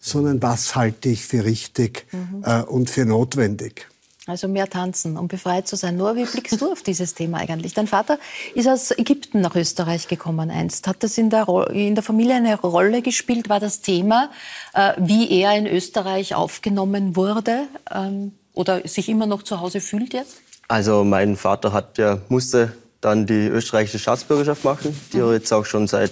[0.00, 2.42] sondern was halte ich für richtig mhm.
[2.44, 3.86] äh, und für notwendig.
[4.28, 5.96] Also mehr tanzen, um befreit zu sein.
[5.96, 7.74] Nur wie blickst du auf dieses Thema eigentlich?
[7.74, 8.18] Dein Vater
[8.56, 10.88] ist aus Ägypten nach Österreich gekommen einst.
[10.88, 13.48] Hat das in der, in der Familie eine Rolle gespielt?
[13.48, 14.30] War das Thema,
[14.74, 20.12] äh, wie er in Österreich aufgenommen wurde ähm, oder sich immer noch zu Hause fühlt
[20.12, 20.38] jetzt?
[20.66, 25.66] Also mein Vater hat ja, musste dann die österreichische Staatsbürgerschaft machen, die er jetzt auch
[25.66, 26.10] schon seit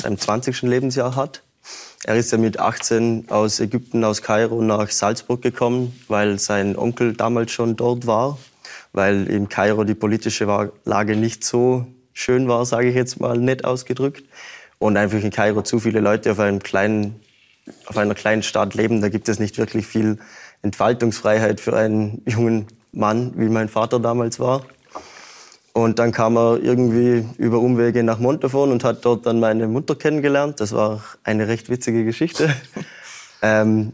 [0.00, 0.62] seinem 20.
[0.62, 1.42] Lebensjahr hat.
[2.04, 7.12] Er ist ja mit 18 aus Ägypten, aus Kairo nach Salzburg gekommen, weil sein Onkel
[7.12, 8.38] damals schon dort war,
[8.94, 10.46] weil in Kairo die politische
[10.86, 14.24] Lage nicht so schön war, sage ich jetzt mal nett ausgedrückt.
[14.78, 17.20] Und einfach in Kairo zu viele Leute auf, einem kleinen,
[17.84, 20.16] auf einer kleinen Stadt leben, da gibt es nicht wirklich viel
[20.62, 24.64] Entfaltungsfreiheit für einen jungen Mann, wie mein Vater damals war.
[25.72, 29.94] Und dann kam er irgendwie über Umwege nach Montafon und hat dort dann meine Mutter
[29.94, 30.60] kennengelernt.
[30.60, 32.52] Das war eine recht witzige Geschichte.
[33.42, 33.92] ähm,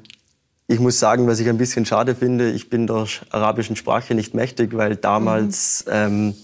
[0.68, 4.34] ich muss sagen, was ich ein bisschen schade finde, ich bin der arabischen Sprache nicht
[4.34, 5.92] mächtig, weil damals mhm.
[5.92, 6.34] ähm,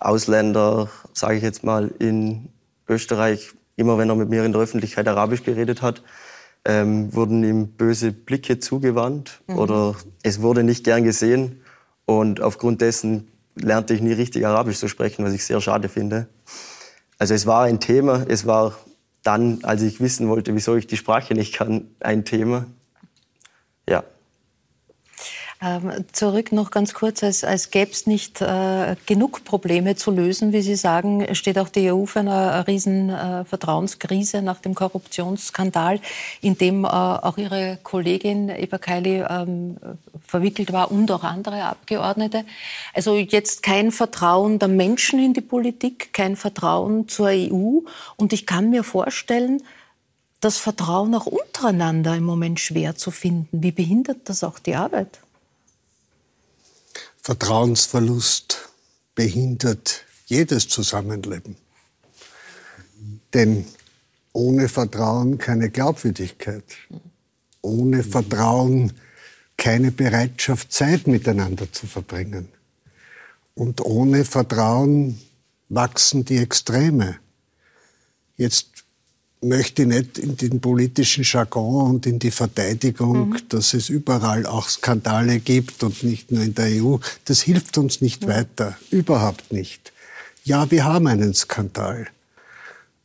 [0.00, 2.48] Ausländer, sage ich jetzt mal, in
[2.88, 6.02] Österreich, immer wenn er mit mir in der Öffentlichkeit Arabisch geredet hat,
[6.64, 9.58] ähm, wurden ihm böse Blicke zugewandt mhm.
[9.58, 11.60] oder es wurde nicht gern gesehen.
[12.04, 16.28] Und aufgrund dessen lernte ich nie richtig Arabisch zu sprechen, was ich sehr schade finde.
[17.18, 18.76] Also es war ein Thema, es war
[19.22, 22.66] dann, als ich wissen wollte, wieso ich die Sprache nicht kann, ein Thema.
[25.64, 30.52] Ähm, zurück noch ganz kurz, als, als gäbe es nicht äh, genug Probleme zu lösen,
[30.52, 36.00] wie Sie sagen, steht auch die EU für eine riesen äh, Vertrauenskrise nach dem Korruptionsskandal,
[36.40, 39.76] in dem äh, auch Ihre Kollegin Eva Kaili ähm,
[40.26, 42.44] verwickelt war und auch andere Abgeordnete.
[42.92, 47.82] Also jetzt kein Vertrauen der Menschen in die Politik, kein Vertrauen zur EU.
[48.16, 49.62] Und ich kann mir vorstellen,
[50.40, 53.62] das Vertrauen auch untereinander im Moment schwer zu finden.
[53.62, 55.21] Wie behindert das auch die Arbeit?
[57.24, 58.68] Vertrauensverlust
[59.14, 61.56] behindert jedes Zusammenleben.
[63.32, 63.64] Denn
[64.32, 66.64] ohne Vertrauen keine Glaubwürdigkeit.
[67.60, 68.92] Ohne Vertrauen
[69.56, 72.48] keine Bereitschaft, Zeit miteinander zu verbringen.
[73.54, 75.20] Und ohne Vertrauen
[75.68, 77.18] wachsen die Extreme.
[78.36, 78.71] Jetzt
[79.42, 83.36] möchte nicht in den politischen Jargon und in die Verteidigung, mhm.
[83.48, 86.96] dass es überall auch Skandale gibt und nicht nur in der EU.
[87.24, 88.28] Das hilft uns nicht mhm.
[88.28, 89.92] weiter, überhaupt nicht.
[90.44, 92.08] Ja, wir haben einen Skandal.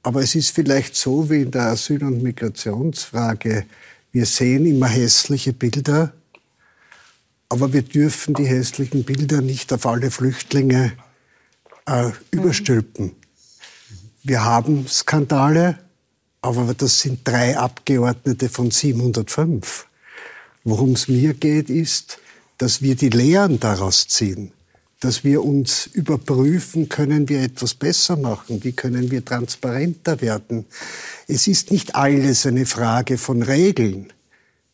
[0.04, 3.66] Aber es ist vielleicht so wie in der Asyl- und Migrationsfrage.
[4.12, 6.14] Wir sehen immer hässliche Bilder,
[7.50, 10.94] aber wir dürfen die hässlichen Bilder nicht auf alle Flüchtlinge
[11.86, 13.14] äh, überstülpen.
[14.24, 15.80] Wir haben Skandale,
[16.56, 19.88] aber das sind drei Abgeordnete von 705.
[20.64, 22.20] Worum es mir geht, ist,
[22.58, 24.52] dass wir die Lehren daraus ziehen,
[25.00, 30.66] dass wir uns überprüfen, können wir etwas besser machen, wie können wir transparenter werden.
[31.28, 34.12] Es ist nicht alles eine Frage von Regeln,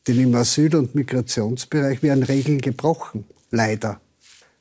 [0.07, 3.99] denn im Asyl- und Migrationsbereich werden Regeln gebrochen, leider.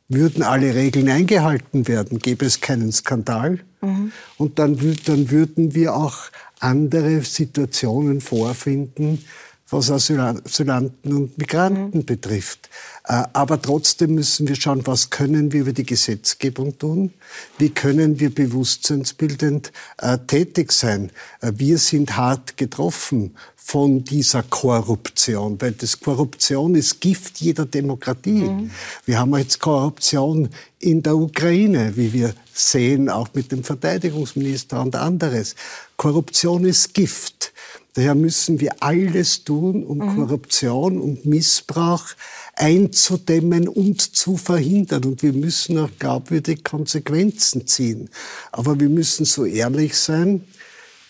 [0.09, 3.61] Würden alle Regeln eingehalten werden, gäbe es keinen Skandal.
[3.81, 4.12] Mhm.
[4.37, 6.16] Und dann, dann würden wir auch
[6.62, 9.25] andere Situationen vorfinden,
[9.72, 12.04] was Asylanten und Migranten mhm.
[12.04, 12.68] betrifft.
[13.04, 17.12] Äh, aber trotzdem müssen wir schauen, was können wir über die Gesetzgebung tun?
[17.58, 21.11] Wie können wir bewusstseinsbildend äh, tätig sein?
[21.40, 28.42] Äh, wir sind hart getroffen von dieser Korruption, weil das Korruption ist Gift jeder Demokratie.
[28.42, 28.70] Mhm.
[29.06, 34.96] Wir haben jetzt Korruption in der Ukraine, wie wir sehen, auch mit dem Verteidigungsminister und
[34.96, 35.54] anderes.
[35.96, 37.52] Korruption ist Gift.
[37.94, 40.16] Daher müssen wir alles tun, um mhm.
[40.16, 42.07] Korruption und Missbrauch
[42.55, 45.05] einzudämmen und zu verhindern.
[45.05, 48.09] Und wir müssen auch glaubwürdig Konsequenzen ziehen.
[48.50, 50.44] Aber wir müssen so ehrlich sein,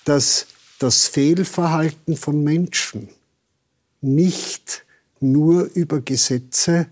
[0.05, 0.47] dass
[0.79, 3.09] das Fehlverhalten von Menschen
[4.01, 4.85] nicht
[5.21, 6.88] nur über Gesetze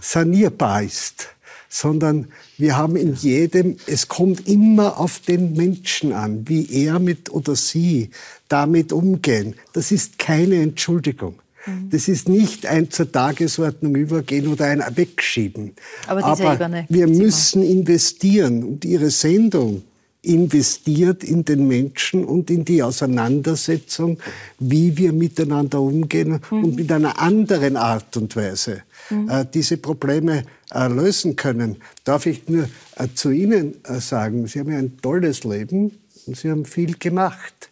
[0.00, 1.28] sanierbar ist,
[1.68, 7.30] sondern wir haben in jedem, es kommt immer auf den Menschen an, wie er mit
[7.30, 8.10] oder sie
[8.48, 9.54] damit umgehen.
[9.72, 11.34] Das ist keine Entschuldigung.
[11.66, 11.90] Mhm.
[11.90, 15.72] Das ist nicht ein zur Tagesordnung übergehen oder ein Wegschieben.
[16.06, 19.82] Aber, Aber wir müssen investieren und Ihre Sendung
[20.28, 24.18] investiert in den Menschen und in die Auseinandersetzung,
[24.58, 26.64] wie wir miteinander umgehen mhm.
[26.64, 29.28] und mit einer anderen Art und Weise mhm.
[29.28, 31.76] äh, diese Probleme äh, lösen können.
[32.04, 36.36] Darf ich nur äh, zu Ihnen äh, sagen, Sie haben ja ein tolles Leben und
[36.36, 37.70] Sie haben viel gemacht.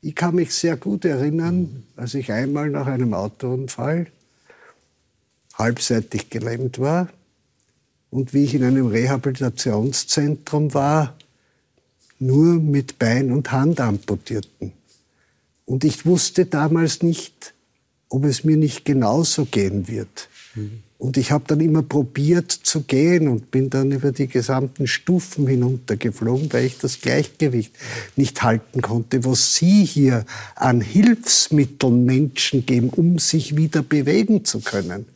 [0.00, 4.08] Ich kann mich sehr gut erinnern, als ich einmal nach einem Autounfall
[5.54, 7.08] halbseitig gelähmt war
[8.10, 11.14] und wie ich in einem Rehabilitationszentrum war,
[12.22, 14.72] nur mit Bein und Hand amputierten.
[15.64, 17.54] Und ich wusste damals nicht,
[18.08, 20.28] ob es mir nicht genauso gehen wird.
[20.54, 20.82] Mhm.
[20.98, 25.48] Und ich habe dann immer probiert zu gehen und bin dann über die gesamten Stufen
[25.48, 27.72] hinuntergeflogen, weil ich das Gleichgewicht
[28.14, 34.60] nicht halten konnte, was Sie hier an Hilfsmitteln Menschen geben, um sich wieder bewegen zu
[34.60, 35.06] können.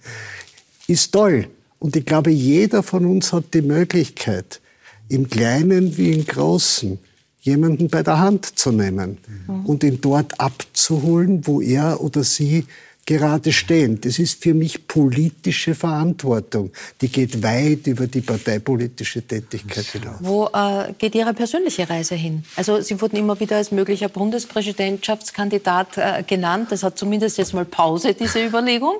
[0.88, 1.46] Ist toll.
[1.78, 4.60] Und ich glaube, jeder von uns hat die Möglichkeit,
[5.08, 6.98] im Kleinen wie im Großen,
[7.40, 9.66] jemanden bei der Hand zu nehmen mhm.
[9.66, 12.66] und ihn dort abzuholen, wo er oder sie
[13.06, 14.00] gerade stehen.
[14.00, 16.72] Das ist für mich politische Verantwortung.
[17.00, 20.16] Die geht weit über die parteipolitische Tätigkeit hinaus.
[20.20, 22.44] Wo äh, geht Ihre persönliche Reise hin?
[22.56, 26.72] Also Sie wurden immer wieder als möglicher Bundespräsidentschaftskandidat äh, genannt.
[26.72, 28.96] Das hat zumindest jetzt mal Pause, diese Überlegung.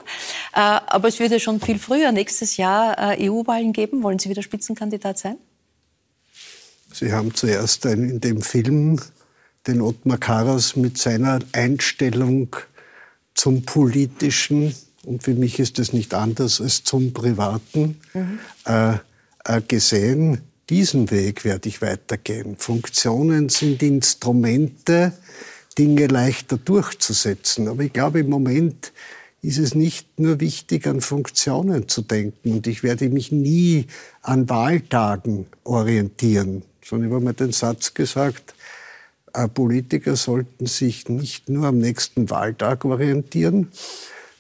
[0.55, 4.05] Äh, aber es wird ja schon viel früher nächstes Jahr äh, EU-Wahlen geben.
[4.05, 5.37] Wollen Sie wieder Spitzenkandidat sein?
[6.99, 8.99] Sie haben zuerst in dem Film
[9.67, 12.57] den Ottmar Karas mit seiner Einstellung
[13.35, 18.39] zum Politischen, und für mich ist es nicht anders als zum Privaten, mhm.
[18.65, 18.95] äh,
[19.45, 20.41] äh, gesehen.
[20.71, 22.57] Diesen Weg werde ich weitergehen.
[22.57, 25.13] Funktionen sind Instrumente,
[25.77, 27.69] Dinge leichter durchzusetzen.
[27.69, 28.93] Aber ich glaube, im Moment
[29.43, 32.53] ist es nicht nur wichtig, an Funktionen zu denken.
[32.53, 33.87] Und ich werde mich nie
[34.23, 36.63] an Wahltagen orientieren.
[36.87, 38.55] Schon über mir den Satz gesagt,
[39.33, 43.73] äh, Politiker sollten sich nicht nur am nächsten Wahltag orientieren,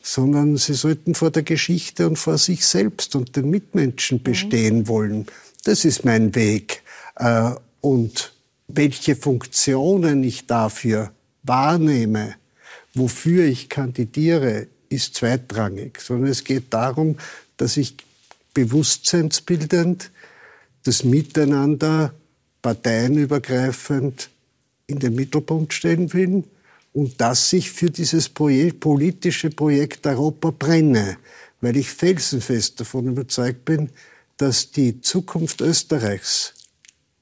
[0.00, 4.86] sondern sie sollten vor der Geschichte und vor sich selbst und den Mitmenschen bestehen mhm.
[4.86, 5.26] wollen.
[5.64, 6.84] Das ist mein Weg.
[7.16, 8.32] Äh, und
[8.68, 11.10] welche Funktionen ich dafür
[11.42, 12.36] wahrnehme,
[12.94, 17.18] wofür ich kandidiere, ist zweitrangig, sondern es geht darum,
[17.56, 17.96] dass ich
[18.54, 20.12] bewusstseinsbildend
[20.84, 22.14] das Miteinander
[22.66, 24.28] parteienübergreifend
[24.88, 26.42] in den Mittelpunkt stellen will
[26.92, 31.16] und dass ich für dieses Projekt, politische Projekt Europa brenne,
[31.60, 33.90] weil ich felsenfest davon überzeugt bin,
[34.36, 36.54] dass die Zukunft Österreichs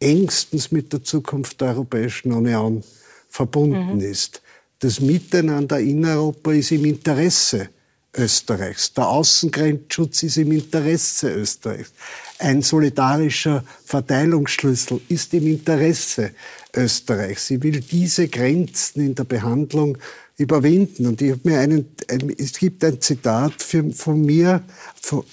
[0.01, 2.83] engstens mit der Zukunft der Europäischen Union
[3.29, 4.01] verbunden mhm.
[4.01, 4.41] ist.
[4.79, 7.69] Das Miteinander in Europa ist im Interesse
[8.17, 8.93] Österreichs.
[8.95, 11.93] Der Außengrenzschutz ist im Interesse Österreichs.
[12.39, 16.33] Ein solidarischer Verteilungsschlüssel ist im Interesse
[16.75, 17.47] Österreichs.
[17.47, 19.99] Sie will diese Grenzen in der Behandlung
[20.37, 21.07] überwinden.
[21.07, 24.63] Und ich habe mir einen, ein, es gibt ein Zitat für, von mir,
[25.01, 25.25] von,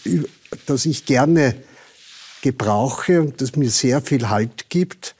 [0.65, 1.56] das ich gerne
[2.41, 5.15] gebrauche und das mir sehr viel Halt gibt.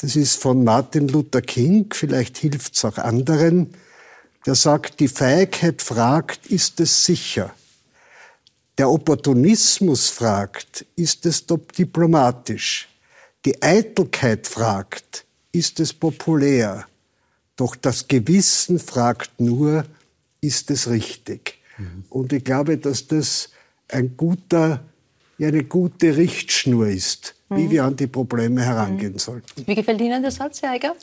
[0.00, 3.74] Das ist von Martin Luther King, vielleicht hilft es auch anderen
[4.48, 7.54] der sagt, die Feigheit fragt, ist es sicher?
[8.78, 11.44] Der Opportunismus fragt, ist es
[11.76, 12.88] diplomatisch?
[13.44, 16.86] Die Eitelkeit fragt, ist es populär?
[17.56, 19.84] Doch das Gewissen fragt nur,
[20.40, 21.58] ist es richtig?
[21.76, 22.04] Mhm.
[22.08, 23.50] Und ich glaube, dass das
[23.88, 24.82] ein guter,
[25.38, 27.56] eine gute Richtschnur ist, mhm.
[27.58, 29.18] wie wir an die Probleme herangehen mhm.
[29.18, 29.66] sollten.
[29.66, 30.96] Wie gefällt Ihnen der Satz, Herr Eiger?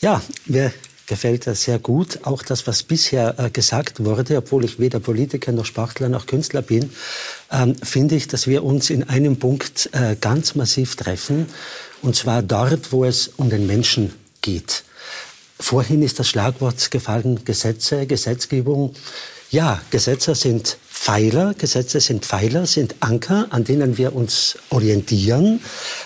[0.00, 0.72] Ja, wir
[1.08, 2.20] gefällt das sehr gut.
[2.22, 6.62] Auch das, was bisher äh, gesagt wurde, obwohl ich weder Politiker noch Sportler noch Künstler
[6.62, 6.90] bin,
[7.50, 11.46] ähm, finde ich, dass wir uns in einem Punkt äh, ganz massiv treffen.
[12.02, 14.84] Und zwar dort, wo es um den Menschen geht.
[15.58, 18.94] Vorhin ist das Schlagwort gefallen, Gesetze, Gesetzgebung.
[19.50, 25.60] Ja, Gesetze sind Pfeiler, Gesetze sind Pfeiler, sind Anker, an denen wir uns orientieren,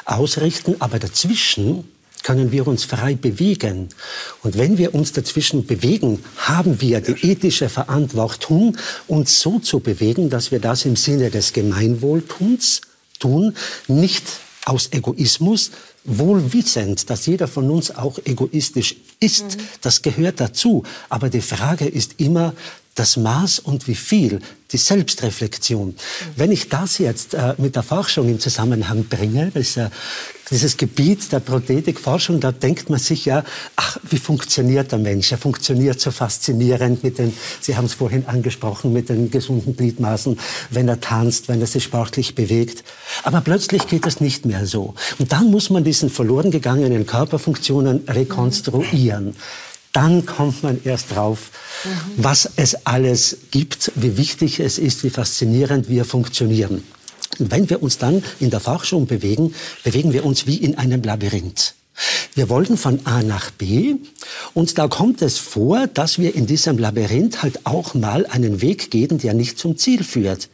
[0.05, 1.85] ausrichten, aber dazwischen
[2.23, 3.89] können wir uns frei bewegen.
[4.43, 8.77] Und wenn wir uns dazwischen bewegen, haben wir die ethische Verantwortung,
[9.09, 12.83] uns so zu bewegen, dass wir das im Sinne des Gemeinwohltuns
[13.19, 13.55] tun,
[13.89, 14.25] nicht
[14.65, 15.71] aus Egoismus,
[16.05, 19.57] wohl wissend, dass jeder von uns auch egoistisch ist.
[19.57, 19.63] Mhm.
[19.81, 20.83] Das gehört dazu.
[21.09, 22.55] Aber die Frage ist immer,
[22.95, 24.41] das Maß und wie viel,
[24.71, 25.95] die Selbstreflexion.
[26.37, 29.89] Wenn ich das jetzt äh, mit der Forschung in Zusammenhang bringe, das, äh,
[30.51, 33.45] dieses Gebiet der Prothetikforschung, da denkt man sich ja,
[33.77, 35.33] ach, wie funktioniert der Mensch?
[35.33, 40.39] Er funktioniert so faszinierend mit den, Sie haben es vorhin angesprochen, mit den gesunden Gliedmaßen,
[40.71, 42.85] wenn er tanzt, wenn er sich sportlich bewegt.
[43.23, 44.95] Aber plötzlich geht das nicht mehr so.
[45.19, 49.35] Und dann muss man diesen verloren gegangenen Körperfunktionen rekonstruieren
[49.93, 51.51] dann kommt man erst drauf,
[51.85, 51.91] mhm.
[52.17, 56.83] was es alles gibt, wie wichtig es ist, wie faszinierend wir funktionieren.
[57.39, 61.03] Und wenn wir uns dann in der Forschung bewegen, bewegen wir uns wie in einem
[61.03, 61.75] Labyrinth.
[62.35, 63.97] Wir wollen von A nach B
[64.55, 68.91] und da kommt es vor, dass wir in diesem Labyrinth halt auch mal einen Weg
[68.91, 70.49] gehen, der nicht zum Ziel führt.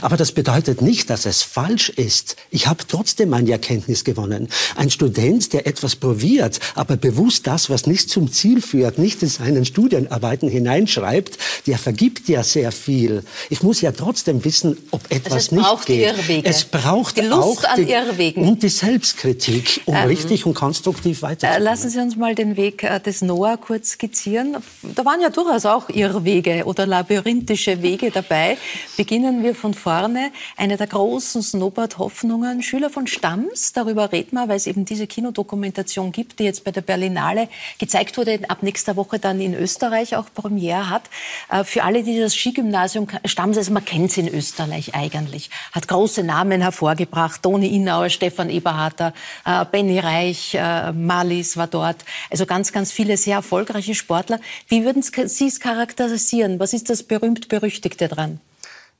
[0.00, 2.36] Aber das bedeutet nicht, dass es falsch ist.
[2.50, 4.48] Ich habe trotzdem meine Erkenntnis gewonnen.
[4.74, 9.28] Ein Student, der etwas probiert, aber bewusst das, was nicht zum Ziel führt, nicht in
[9.28, 13.22] seinen Studienarbeiten hineinschreibt, der vergibt ja sehr viel.
[13.50, 16.06] Ich muss ja trotzdem wissen, ob etwas also es nicht braucht geht.
[16.06, 16.48] Irrwege.
[16.48, 18.48] Es braucht die Lust auch die, an Irrwegen.
[18.48, 21.62] und die Selbstkritik, um ähm, richtig und konstruktiv weiterzukommen.
[21.62, 24.56] Lassen Sie uns mal den Weg äh, des Noah kurz skizzieren.
[24.94, 28.56] Da waren ja durchaus auch Irrwege oder labyrinthische Wege dabei.
[28.96, 30.30] Beginnen wir von von vorne.
[30.56, 36.12] Eine der großen Snowboard-Hoffnungen, Schüler von Stamms, darüber reden wir, weil es eben diese Kinodokumentation
[36.12, 37.48] gibt, die jetzt bei der Berlinale
[37.80, 41.02] gezeigt wurde, ab nächster Woche dann in Österreich auch Premiere hat.
[41.50, 45.88] Äh, für alle, die das Skigymnasium Stamms, also man kennt es in Österreich eigentlich, hat
[45.88, 49.14] große Namen hervorgebracht, Toni Innauer, Stefan Eberharter,
[49.44, 54.38] äh, Benny Reich, äh, Malis war dort, also ganz, ganz viele sehr erfolgreiche Sportler.
[54.68, 56.60] Wie würden Sie es charakterisieren?
[56.60, 58.38] Was ist das berühmt-berüchtigte dran?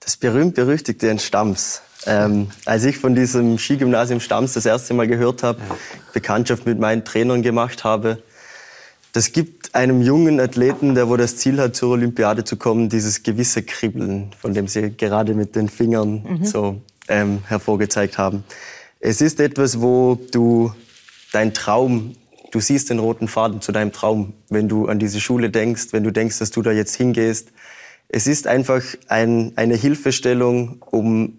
[0.01, 1.83] Das berühmt-berüchtigte in Stams.
[2.07, 5.61] Ähm, als ich von diesem Skigymnasium Stams das erste Mal gehört habe,
[6.13, 8.23] Bekanntschaft mit meinen Trainern gemacht habe,
[9.13, 13.23] das gibt einem jungen Athleten, der wo das Ziel hat, zur Olympiade zu kommen, dieses
[13.23, 16.45] gewisse Kribbeln, von dem Sie gerade mit den Fingern mhm.
[16.45, 18.45] so ähm, hervorgezeigt haben.
[19.01, 20.73] Es ist etwas, wo du
[21.33, 22.15] dein Traum,
[22.53, 26.05] du siehst den roten Faden zu deinem Traum, wenn du an diese Schule denkst, wenn
[26.05, 27.49] du denkst, dass du da jetzt hingehst,
[28.09, 31.39] es ist einfach ein, eine Hilfestellung, um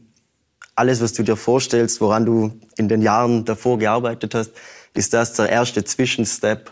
[0.76, 4.52] alles, was du dir vorstellst, woran du in den Jahren davor gearbeitet hast,
[4.94, 6.72] ist das der erste Zwischenstep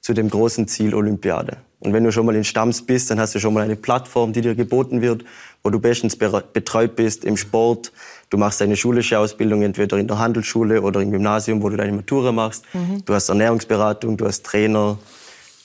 [0.00, 1.58] zu dem großen Ziel Olympiade.
[1.80, 4.32] Und wenn du schon mal in Stamms bist, dann hast du schon mal eine Plattform,
[4.32, 5.24] die dir geboten wird,
[5.62, 7.92] wo du bestens betreut bist im Sport.
[8.30, 11.92] Du machst deine schulische Ausbildung entweder in der Handelsschule oder im Gymnasium, wo du deine
[11.92, 12.64] Matura machst.
[12.72, 13.04] Mhm.
[13.04, 14.98] Du hast Ernährungsberatung, du hast Trainer.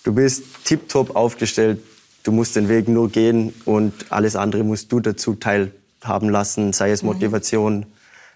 [0.03, 1.80] Du bist tiptop aufgestellt
[2.24, 6.91] Du musst den Weg nur gehen und alles andere musst du dazu teilhaben lassen, sei
[6.91, 7.09] es mhm.
[7.09, 7.86] Motivation.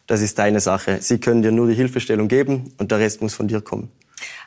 [0.08, 0.98] Das ist deine Sache.
[1.02, 3.90] Sie können dir nur die Hilfestellung geben und der Rest muss von dir kommen.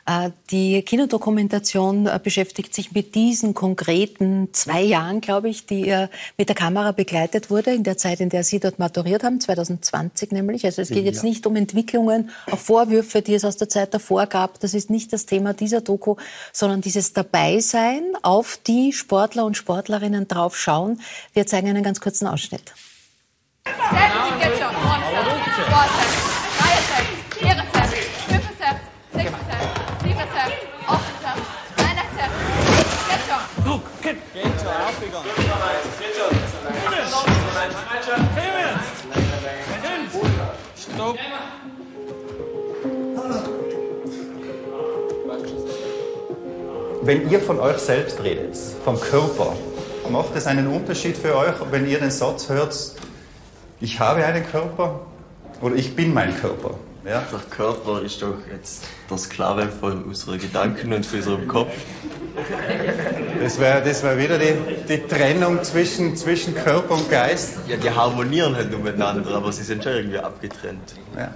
[0.05, 6.07] Äh, die Kinodokumentation äh, beschäftigt sich mit diesen konkreten zwei Jahren, glaube ich, die
[6.37, 10.31] mit der Kamera begleitet wurde, in der Zeit, in der Sie dort maturiert haben, 2020
[10.31, 10.65] nämlich.
[10.65, 14.27] Also es geht jetzt nicht um Entwicklungen, auch Vorwürfe, die es aus der Zeit davor
[14.27, 14.59] gab.
[14.59, 16.15] Das ist nicht das Thema dieser Doku,
[16.53, 21.01] sondern dieses Dabeisein, auf die Sportler und Sportlerinnen drauf schauen.
[21.33, 22.73] Wir zeigen einen ganz kurzen Ausschnitt.
[23.65, 23.79] Setzen
[24.39, 26.26] Sie jetzt schon.
[47.07, 49.55] Wenn ihr von euch selbst redet, vom Körper,
[50.09, 52.75] macht es einen Unterschied für euch, wenn ihr den Satz hört,
[53.79, 54.99] ich habe einen Körper
[55.61, 56.71] oder ich bin mein Körper?
[57.05, 57.23] Ja?
[57.31, 61.71] Der Körper ist doch jetzt der Sklave von unseren Gedanken und von unserem Kopf.
[63.41, 64.55] Das wäre das wär wieder die,
[64.89, 67.59] die Trennung zwischen, zwischen Körper und Geist.
[67.69, 70.95] Ja, die harmonieren halt nur miteinander, aber sie sind schon irgendwie abgetrennt.
[71.15, 71.33] Ja.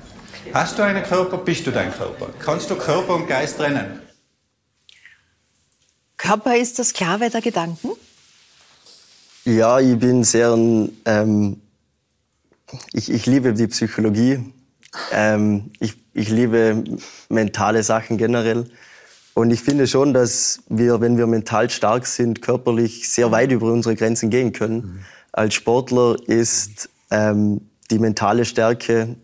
[0.53, 2.27] Hast du einen Körper, bist du dein Körper.
[2.43, 4.10] Kannst du Körper und Geist trennen?
[6.21, 7.89] Körper ist der Sklave der Gedanken?
[9.43, 10.53] Ja, ich bin sehr,
[11.05, 11.61] ähm,
[12.93, 14.53] ich, ich liebe die Psychologie.
[15.11, 16.83] Ähm, ich, ich liebe
[17.29, 18.69] mentale Sachen generell.
[19.33, 23.71] Und ich finde schon, dass wir, wenn wir mental stark sind, körperlich sehr weit über
[23.71, 24.75] unsere Grenzen gehen können.
[24.75, 24.99] Mhm.
[25.31, 29.15] Als Sportler ist ähm, die mentale Stärke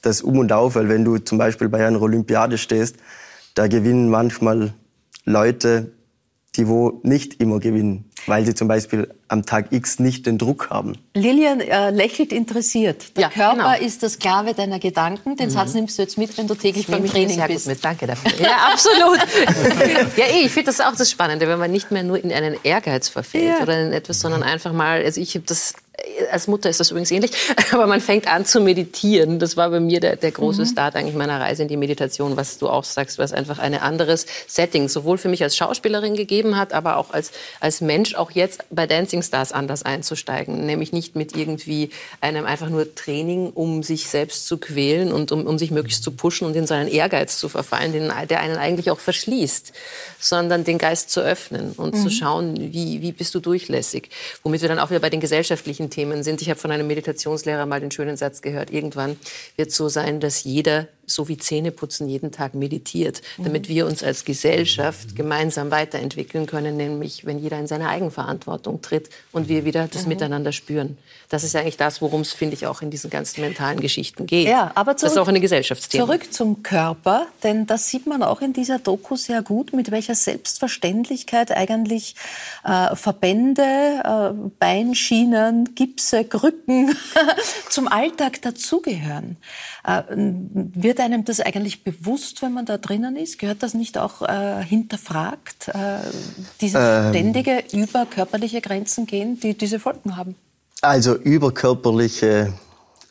[0.00, 2.96] das Um und Auf, weil wenn du zum Beispiel bei einer Olympiade stehst,
[3.54, 4.74] da gewinnen manchmal
[5.24, 5.92] Leute,
[6.56, 10.70] die wo nicht immer gewinnen, weil sie zum Beispiel am Tag X nicht den Druck
[10.70, 10.98] haben.
[11.14, 13.16] Lilian äh, lächelt interessiert.
[13.16, 13.86] Der ja, Körper genau.
[13.86, 15.36] ist das Sklave deiner Gedanken.
[15.36, 15.50] Den mhm.
[15.50, 17.64] Satz nimmst du jetzt mit, wenn du täglich beim Training sehr bist.
[17.64, 17.84] Gut mit.
[17.84, 18.30] Danke dafür.
[18.42, 19.18] Ja, absolut.
[20.16, 23.08] ja, ich finde das auch das Spannende, wenn man nicht mehr nur in einen Ehrgeiz
[23.08, 23.62] verfällt ja.
[23.62, 25.74] oder in etwas, sondern einfach mal, also ich habe das
[26.30, 27.32] als Mutter ist das übrigens ähnlich,
[27.72, 29.38] aber man fängt an zu meditieren.
[29.38, 30.66] Das war bei mir der, der große mhm.
[30.66, 34.26] Start eigentlich meiner Reise in die Meditation, was du auch sagst, was einfach ein anderes
[34.46, 38.64] Setting sowohl für mich als Schauspielerin gegeben hat, aber auch als, als Mensch auch jetzt
[38.70, 40.66] bei Dancing Stars anders einzusteigen.
[40.66, 45.46] Nämlich nicht mit irgendwie einem einfach nur Training, um sich selbst zu quälen und um,
[45.46, 48.90] um sich möglichst zu pushen und in seinen Ehrgeiz zu verfallen, den, der einen eigentlich
[48.90, 49.72] auch verschließt,
[50.18, 52.02] sondern den Geist zu öffnen und mhm.
[52.02, 54.10] zu schauen, wie, wie bist du durchlässig.
[54.42, 56.42] Womit wir dann auch wieder bei den gesellschaftlichen Themen sind.
[56.42, 59.16] Ich habe von einem Meditationslehrer mal den schönen Satz gehört, irgendwann
[59.56, 64.02] wird es so sein, dass jeder so wie Zähneputzen jeden Tag meditiert, damit wir uns
[64.02, 69.88] als Gesellschaft gemeinsam weiterentwickeln können, nämlich wenn jeder in seine Eigenverantwortung tritt und wir wieder
[69.88, 70.10] das mhm.
[70.10, 70.96] Miteinander spüren.
[71.32, 74.46] Das ist eigentlich das, worum es, finde ich, auch in diesen ganzen mentalen Geschichten geht.
[74.46, 76.04] Ja, aber zurück, das ist auch eine Gesellschaftsthema.
[76.04, 80.14] Zurück zum Körper, denn das sieht man auch in dieser Doku sehr gut, mit welcher
[80.14, 82.16] Selbstverständlichkeit eigentlich
[82.64, 86.94] äh, Verbände, äh, Beinschienen, Gipse, Krücken
[87.70, 89.38] zum Alltag dazugehören.
[89.86, 93.38] Äh, wird einem das eigentlich bewusst, wenn man da drinnen ist?
[93.38, 96.00] Gehört das nicht auch äh, hinterfragt, äh,
[96.60, 100.36] dieses ähm, ständige über körperliche Grenzen gehen, die diese Folgen haben?
[100.84, 102.52] Also überkörperliche,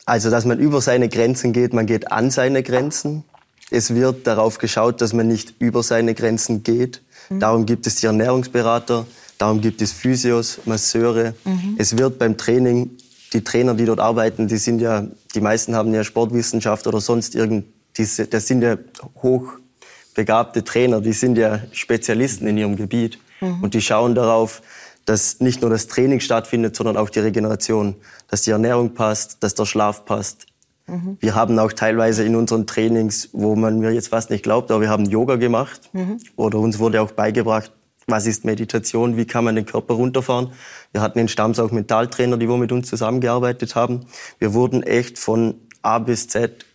[0.06, 3.24] also dass man über seine Grenzen geht, man geht an seine Grenzen.
[3.70, 7.02] Es wird darauf geschaut, dass man nicht über seine Grenzen geht.
[7.30, 7.40] Mhm.
[7.40, 9.08] Darum gibt es die Ernährungsberater,
[9.38, 11.34] darum gibt es Physios, Masseure.
[11.46, 11.76] Mhm.
[11.78, 12.90] Es wird beim Training
[13.32, 17.36] die Trainer, die dort arbeiten, die sind ja, die meisten haben ja Sportwissenschaft oder sonst
[17.36, 17.64] irgend,
[17.96, 18.76] diese, das sind ja
[19.24, 23.18] hochbegabte Trainer, die sind ja Spezialisten in ihrem Gebiet.
[23.40, 23.64] Mhm.
[23.64, 24.62] Und die schauen darauf,
[25.06, 27.96] dass nicht nur das Training stattfindet, sondern auch die Regeneration,
[28.28, 30.46] dass die Ernährung passt, dass der Schlaf passt.
[30.88, 31.18] Mhm.
[31.20, 34.82] Wir haben auch teilweise in unseren Trainings, wo man mir jetzt fast nicht glaubt, aber
[34.82, 36.18] wir haben Yoga gemacht mhm.
[36.36, 37.72] oder uns wurde auch beigebracht,
[38.08, 40.52] was ist Meditation, wie kann man den Körper runterfahren.
[40.92, 44.02] Wir hatten in Stamms auch Mentaltrainer, die wo mit uns zusammengearbeitet haben.
[44.40, 46.66] Wir wurden echt von A bis Z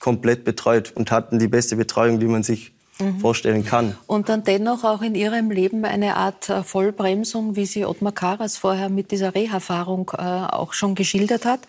[0.00, 3.18] komplett betreut und hatten die beste Betreuung, die man sich mhm.
[3.18, 3.96] vorstellen kann.
[4.06, 8.56] Und dann dennoch auch in Ihrem Leben eine Art äh, Vollbremsung, wie sie Ottmar Karas
[8.56, 11.60] vorher mit dieser Reha-Erfahrung äh, auch schon geschildert hat.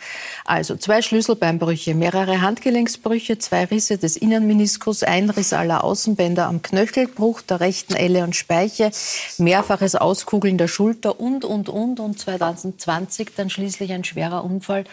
[0.45, 7.07] Also zwei Schlüsselbeinbrüche, mehrere Handgelenksbrüche, zwei Risse des Innenmeniskus, ein Riss aller Außenbänder am Knöchel,
[7.07, 8.91] Bruch der rechten Elle und Speiche,
[9.37, 11.99] mehrfaches Auskugeln der Schulter und, und, und.
[11.99, 14.83] Und 2020 dann schließlich ein schwerer Unfall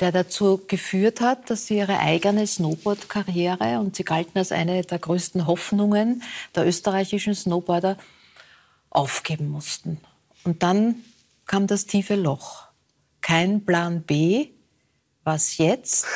[0.00, 4.98] der dazu geführt hat, dass sie ihre eigene Snowboard-Karriere, und sie galten als eine der
[4.98, 6.22] größten Hoffnungen
[6.54, 7.96] der österreichischen Snowboarder,
[8.88, 10.00] aufgeben mussten.
[10.44, 10.96] Und dann
[11.46, 12.64] kam das tiefe Loch.
[13.20, 14.48] Kein Plan B.
[15.22, 16.06] Was jetzt?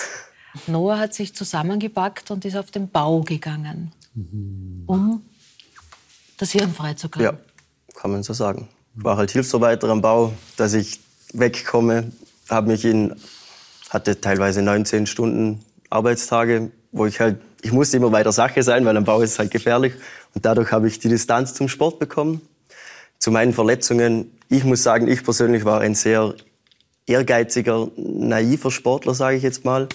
[0.67, 3.93] Noah hat sich zusammengepackt und ist auf den Bau gegangen,
[4.87, 5.23] um
[6.37, 7.37] das Hirn freizukriegen.
[7.37, 7.39] Ja,
[8.01, 8.69] kann man so sagen.
[8.97, 11.01] Ich war halt Hilfsarbeiter am Bau, dass ich
[11.33, 12.13] wegkomme,
[12.49, 13.15] habe mich in
[13.95, 18.85] hatte teilweise 19 Stunden Arbeitstage, wo ich halt, ich musste immer bei der Sache sein,
[18.85, 19.95] weil am Bau ist es halt gefährlich.
[20.35, 22.41] Und dadurch habe ich die Distanz zum Sport bekommen.
[23.19, 26.35] Zu meinen Verletzungen, ich muss sagen, ich persönlich war ein sehr
[27.07, 29.89] ehrgeiziger, naiver Sportler, sage ich jetzt mal.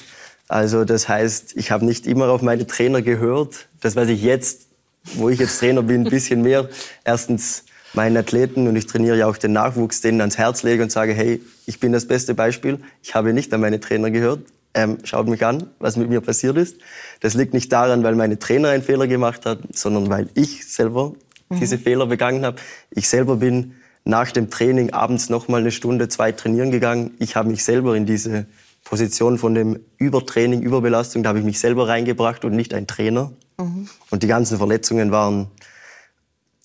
[0.48, 3.68] Also das heißt, ich habe nicht immer auf meine Trainer gehört.
[3.82, 4.68] Das, was ich jetzt,
[5.14, 6.70] wo ich jetzt Trainer bin, ein bisschen mehr.
[7.04, 10.92] Erstens meinen Athleten und ich trainiere ja auch den Nachwuchs, denen ans Herz lege und
[10.92, 12.80] sage, hey, ich bin das beste Beispiel.
[13.02, 14.42] Ich habe nicht an meine Trainer gehört.
[14.74, 16.78] Ähm, schaut mich an, was mit mir passiert ist.
[17.22, 21.14] Das liegt nicht daran, weil meine Trainer einen Fehler gemacht hat, sondern weil ich selber
[21.50, 21.60] mhm.
[21.60, 22.58] diese Fehler begangen habe.
[22.92, 23.74] Ich selber bin
[24.04, 27.12] nach dem Training abends noch mal eine Stunde, zwei trainieren gegangen.
[27.20, 28.46] Ich habe mich selber in diese
[28.84, 33.32] Position von dem Übertraining, Überbelastung, da habe ich mich selber reingebracht und nicht ein Trainer.
[33.58, 33.88] Mhm.
[34.10, 35.48] Und die ganzen Verletzungen waren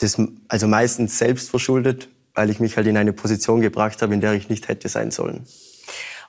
[0.05, 4.21] das also meistens selbst verschuldet, weil ich mich halt in eine Position gebracht habe, in
[4.21, 5.47] der ich nicht hätte sein sollen.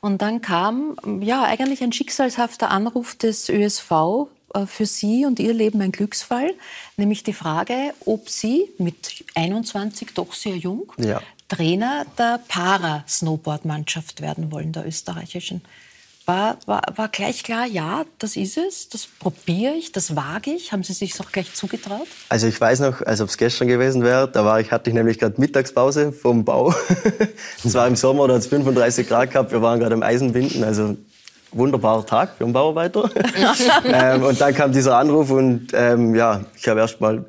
[0.02, 3.92] Und dann kam ja eigentlich ein schicksalshafter Anruf des ÖSV
[4.54, 6.54] äh, für Sie und Ihr Leben ein Glücksfall,
[6.98, 11.22] nämlich die Frage, ob Sie mit 21 doch sehr jung ja.
[11.48, 15.62] Trainer der Para-Snowboard-Mannschaft werden wollen, der österreichischen
[16.26, 20.72] war, war, war gleich klar, ja, das ist es, das probiere ich, das wage ich.
[20.72, 22.08] Haben Sie sich auch gleich zugetraut?
[22.30, 24.96] Also ich weiß noch, als ob es gestern gewesen wäre, da war ich, hatte ich
[24.96, 26.74] nämlich gerade Mittagspause vom Bau.
[27.64, 30.64] Es war im Sommer, da hat es 35 Grad gehabt, wir waren gerade am Eisenbinden,
[30.64, 30.96] also
[31.52, 33.10] wunderbarer Tag für einen Bauarbeiter.
[33.86, 37.26] ähm, und dann kam dieser Anruf und ähm, ja, ich habe erst mal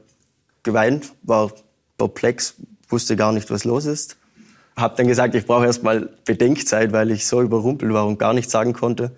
[0.62, 1.50] geweint, war
[1.96, 2.54] perplex,
[2.88, 4.16] wusste gar nicht, was los ist.
[4.76, 8.52] Habe dann gesagt, ich brauche erstmal Bedenkzeit, weil ich so überrumpelt war und gar nichts
[8.52, 9.12] sagen konnte.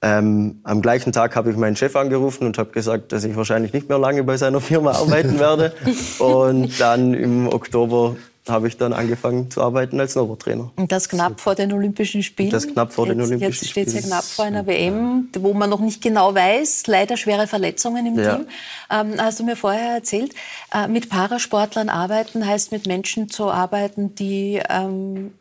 [0.00, 3.72] Ähm, am gleichen Tag habe ich meinen Chef angerufen und habe gesagt, dass ich wahrscheinlich
[3.72, 5.72] nicht mehr lange bei seiner Firma arbeiten werde.
[6.18, 8.16] und dann im Oktober
[8.48, 10.70] habe ich dann angefangen zu arbeiten als Neurotrainer.
[10.76, 12.50] Und das knapp vor den Olympischen Spielen?
[12.50, 13.52] Das knapp vor den Olympischen Spielen.
[13.52, 17.16] Jetzt steht es ja knapp vor einer WM, wo man noch nicht genau weiß, leider
[17.16, 18.36] schwere Verletzungen im ja.
[18.36, 18.46] Team.
[18.90, 20.34] Ähm, hast du mir vorher erzählt,
[20.74, 25.32] äh, mit Parasportlern arbeiten heißt mit Menschen zu arbeiten, die ähm,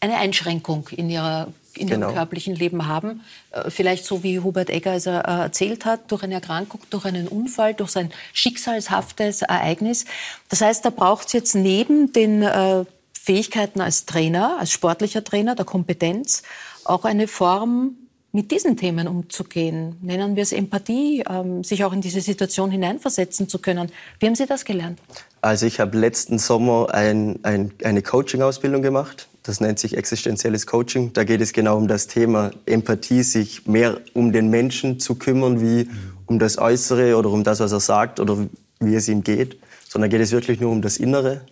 [0.00, 2.12] eine Einschränkung in ihrer in ihrem genau.
[2.12, 3.22] körperlichen Leben haben.
[3.50, 7.74] Äh, vielleicht so wie Hubert Egger es erzählt hat, durch eine Erkrankung, durch einen Unfall,
[7.74, 10.04] durch sein schicksalshaftes Ereignis.
[10.48, 15.54] Das heißt, da braucht es jetzt neben den äh, Fähigkeiten als Trainer, als sportlicher Trainer,
[15.54, 16.42] der Kompetenz,
[16.84, 17.96] auch eine Form,
[18.32, 19.96] mit diesen Themen umzugehen.
[20.00, 23.92] Nennen wir es Empathie, ähm, sich auch in diese Situation hineinversetzen zu können.
[24.18, 24.98] Wie haben Sie das gelernt?
[25.42, 31.12] Also ich habe letzten Sommer ein, ein, eine Coaching-Ausbildung gemacht das nennt sich existenzielles Coaching.
[31.12, 35.60] Da geht es genau um das Thema Empathie, sich mehr um den Menschen zu kümmern,
[35.60, 35.88] wie
[36.26, 38.46] um das Äußere oder um das, was er sagt oder
[38.78, 41.42] wie es ihm geht, sondern geht es wirklich nur um das Innere.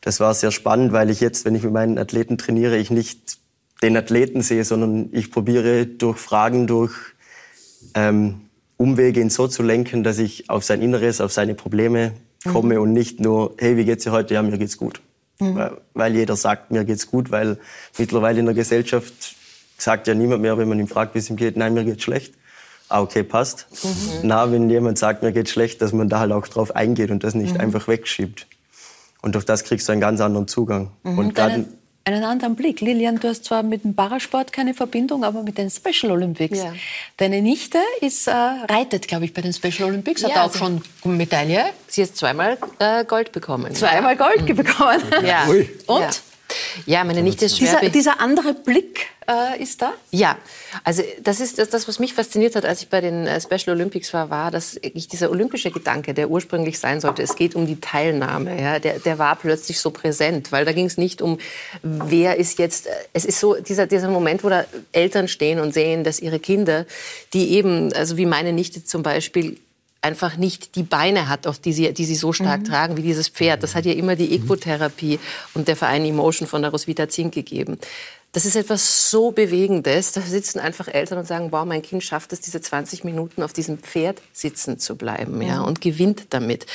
[0.00, 3.38] Das war sehr spannend, weil ich jetzt, wenn ich mit meinen Athleten trainiere, ich nicht
[3.82, 6.92] den Athleten sehe, sondern ich probiere durch Fragen, durch
[7.94, 8.42] ähm,
[8.76, 12.12] Umwege ihn so zu lenken, dass ich auf sein Inneres, auf seine Probleme
[12.44, 12.82] komme mhm.
[12.82, 14.34] und nicht nur, hey, wie geht's dir heute?
[14.34, 15.00] Ja, mir geht's gut.
[15.40, 15.70] Mhm.
[15.94, 17.58] Weil jeder sagt, mir geht's gut, weil
[17.96, 19.36] mittlerweile in der Gesellschaft
[19.76, 22.02] sagt ja niemand mehr, wenn man ihn fragt, wie es ihm geht, nein, mir geht's
[22.02, 22.34] schlecht.
[22.88, 23.66] Ah, okay, passt.
[23.84, 24.20] Mhm.
[24.22, 27.22] Na, wenn jemand sagt, mir geht's schlecht, dass man da halt auch drauf eingeht und
[27.22, 27.60] das nicht mhm.
[27.60, 28.46] einfach wegschiebt.
[29.20, 30.90] Und durch das kriegst du einen ganz anderen Zugang.
[31.02, 31.18] Mhm.
[31.18, 31.66] Und gerade
[32.08, 32.80] einen anderen Blick.
[32.80, 36.58] Lilian, du hast zwar mit dem Parasport keine Verbindung, aber mit den Special Olympics.
[36.58, 36.72] Ja.
[37.18, 40.58] Deine Nichte ist, äh, reitet, glaube ich, bei den Special Olympics, hat ja, auch also
[40.58, 41.66] schon Medaille.
[41.86, 43.74] Sie hat zweimal äh, Gold bekommen.
[43.74, 44.56] Zweimal Gold mhm.
[44.56, 45.02] bekommen.
[45.24, 45.46] Ja.
[45.86, 46.22] Und?
[46.86, 47.04] Ja.
[47.04, 47.78] Meine Nichte ist schwer.
[47.80, 49.92] Dieser, dieser andere Blick äh, ist da?
[50.10, 50.38] Ja,
[50.84, 53.76] also das ist das, das, was mich fasziniert hat, als ich bei den äh, Special
[53.76, 57.66] Olympics war, war, dass ich dieser olympische Gedanke, der ursprünglich sein sollte, es geht um
[57.66, 61.38] die Teilnahme, ja, der, der war plötzlich so präsent, weil da ging es nicht um,
[61.82, 65.74] wer ist jetzt, äh, es ist so dieser, dieser Moment, wo da Eltern stehen und
[65.74, 66.86] sehen, dass ihre Kinder,
[67.34, 69.58] die eben, also wie meine Nichte zum Beispiel,
[70.00, 72.64] einfach nicht die Beine hat, auf die sie, die sie so stark mhm.
[72.64, 73.62] tragen wie dieses Pferd.
[73.62, 75.18] Das hat ja immer die Equotherapie
[75.54, 77.78] und der Verein Emotion von der Roswitha Zink gegeben.
[78.32, 80.12] Das ist etwas so Bewegendes.
[80.12, 83.52] Da sitzen einfach Eltern und sagen, wow, mein Kind schafft es, diese 20 Minuten auf
[83.52, 86.66] diesem Pferd sitzen zu bleiben ja, und gewinnt damit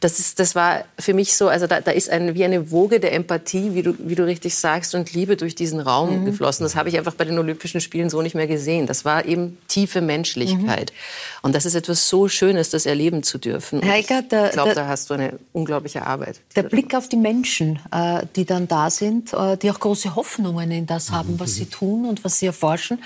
[0.00, 3.00] das, ist, das war für mich so, also da, da ist ein, wie eine Woge
[3.00, 6.24] der Empathie, wie du, wie du richtig sagst, und Liebe durch diesen Raum mhm.
[6.24, 6.64] geflossen.
[6.64, 8.86] Das habe ich einfach bei den Olympischen Spielen so nicht mehr gesehen.
[8.86, 10.90] Das war eben tiefe Menschlichkeit.
[10.90, 11.38] Mhm.
[11.42, 13.86] Und das ist etwas so Schönes, das erleben zu dürfen.
[13.86, 16.40] Heike, der, ich glaube, da hast du eine unglaubliche Arbeit.
[16.56, 20.70] Der Blick auf die Menschen, äh, die dann da sind, äh, die auch große Hoffnungen
[20.70, 23.02] in das haben, was sie tun und was sie erforschen.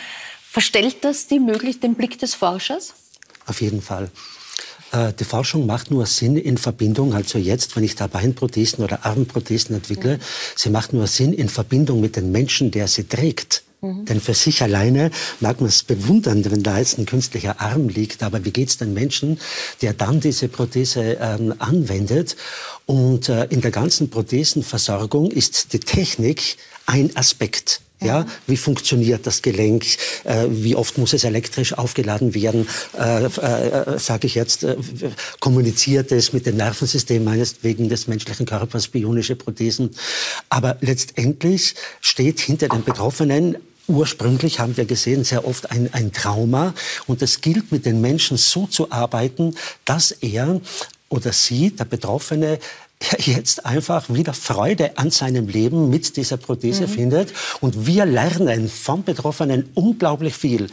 [0.48, 2.94] Verstellt das die möglich den Blick des Forschers?
[3.46, 4.10] Auf jeden Fall.
[4.94, 9.04] Äh, die Forschung macht nur Sinn in Verbindung, also jetzt, wenn ich da Beinprothesen oder
[9.04, 10.20] Armprothesen entwickle, mhm.
[10.56, 13.64] sie macht nur Sinn in Verbindung mit dem Menschen, der sie trägt.
[13.80, 14.04] Mhm.
[14.06, 18.22] Denn für sich alleine mag man es bewundern, wenn da jetzt ein künstlicher Arm liegt.
[18.22, 19.38] Aber wie geht es den Menschen,
[19.82, 22.36] der dann diese Prothese ähm, anwendet?
[22.86, 27.80] Und äh, in der ganzen Prothesenversorgung ist die Technik ein Aspekt.
[28.04, 29.84] Ja, wie funktioniert das Gelenk?
[30.24, 32.68] Äh, wie oft muss es elektrisch aufgeladen werden?
[32.98, 34.76] Äh, äh, Sage ich jetzt, äh,
[35.40, 39.90] kommuniziert es mit dem Nervensystem meinetwegen des menschlichen Körpers, bionische Prothesen.
[40.48, 46.72] Aber letztendlich steht hinter den Betroffenen Ursprünglich haben wir gesehen, sehr oft ein, ein Trauma.
[47.06, 50.60] Und es gilt, mit den Menschen so zu arbeiten, dass er
[51.10, 52.58] oder sie, der Betroffene,
[53.18, 56.88] jetzt einfach wieder Freude an seinem Leben mit dieser Prothese mhm.
[56.88, 57.32] findet.
[57.60, 60.68] Und wir lernen vom Betroffenen unglaublich viel.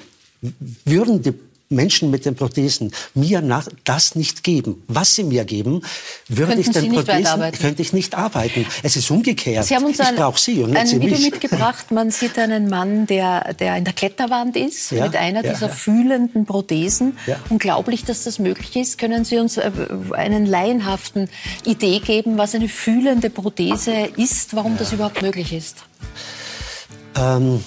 [0.86, 1.34] Würden die
[1.72, 5.82] Menschen mit den Prothesen mir nach, das nicht geben, was sie mir geben,
[6.28, 8.66] würde ich den Prothesen, könnte ich nicht arbeiten.
[8.84, 9.66] Es ist umgekehrt.
[9.66, 11.32] Sie haben uns ein, ich brauche Sie und nicht ein Sie Video mich.
[11.32, 11.92] mitgebracht.
[11.92, 15.68] Man sieht einen Mann, der, der in der Kletterwand ist, ja, mit einer ja, dieser
[15.68, 15.74] ja.
[15.74, 17.18] fühlenden Prothesen.
[17.50, 18.98] Unglaublich, dass das möglich ist.
[18.98, 19.72] Können Sie uns äh,
[20.12, 21.30] einen laienhaften
[21.66, 25.78] Idee geben, was eine fühlende Prothese ist, warum das überhaupt möglich ist?
[27.16, 27.64] Ähm,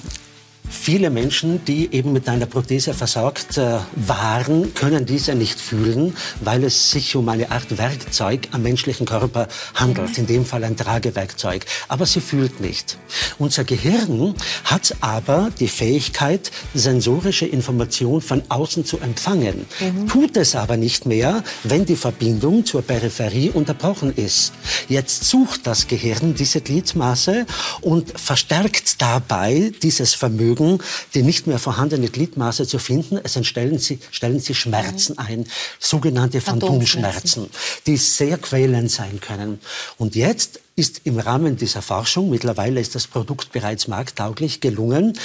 [0.68, 6.64] Viele Menschen, die eben mit einer Prothese versorgt äh, waren, können diese nicht fühlen, weil
[6.64, 11.66] es sich um eine Art Werkzeug am menschlichen Körper handelt, in dem Fall ein Tragewerkzeug.
[11.88, 12.96] Aber sie fühlt nicht.
[13.38, 14.34] Unser Gehirn
[14.64, 20.06] hat aber die Fähigkeit, sensorische Information von außen zu empfangen, mhm.
[20.08, 24.52] tut es aber nicht mehr, wenn die Verbindung zur Peripherie unterbrochen ist.
[24.88, 27.46] Jetzt sucht das Gehirn diese Gliedmaße
[27.82, 30.78] und verstärkt dabei dieses Vermögen Vermögen,
[31.14, 33.18] die nicht mehr vorhandene Gliedmaße zu finden.
[33.22, 35.46] Es entstellen sie, stellen sie Schmerzen ein,
[35.78, 37.48] sogenannte Phantomschmerzen,
[37.86, 39.60] die sehr quälend sein können.
[39.98, 45.16] Und jetzt ist im Rahmen dieser Forschung, mittlerweile ist das Produkt bereits markttauglich, gelungen,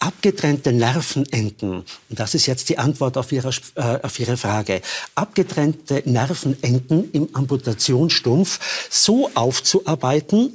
[0.00, 4.82] abgetrennte Nervenenden, und das ist jetzt die Antwort auf Ihre, äh, auf Ihre Frage,
[5.14, 8.58] abgetrennte Nervenenden im Amputationsstumpf
[8.90, 10.52] so aufzuarbeiten,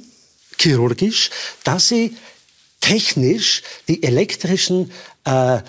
[0.58, 1.30] chirurgisch,
[1.64, 2.14] dass sie
[2.82, 4.92] technisch die elektrischen
[5.24, 5.60] äh,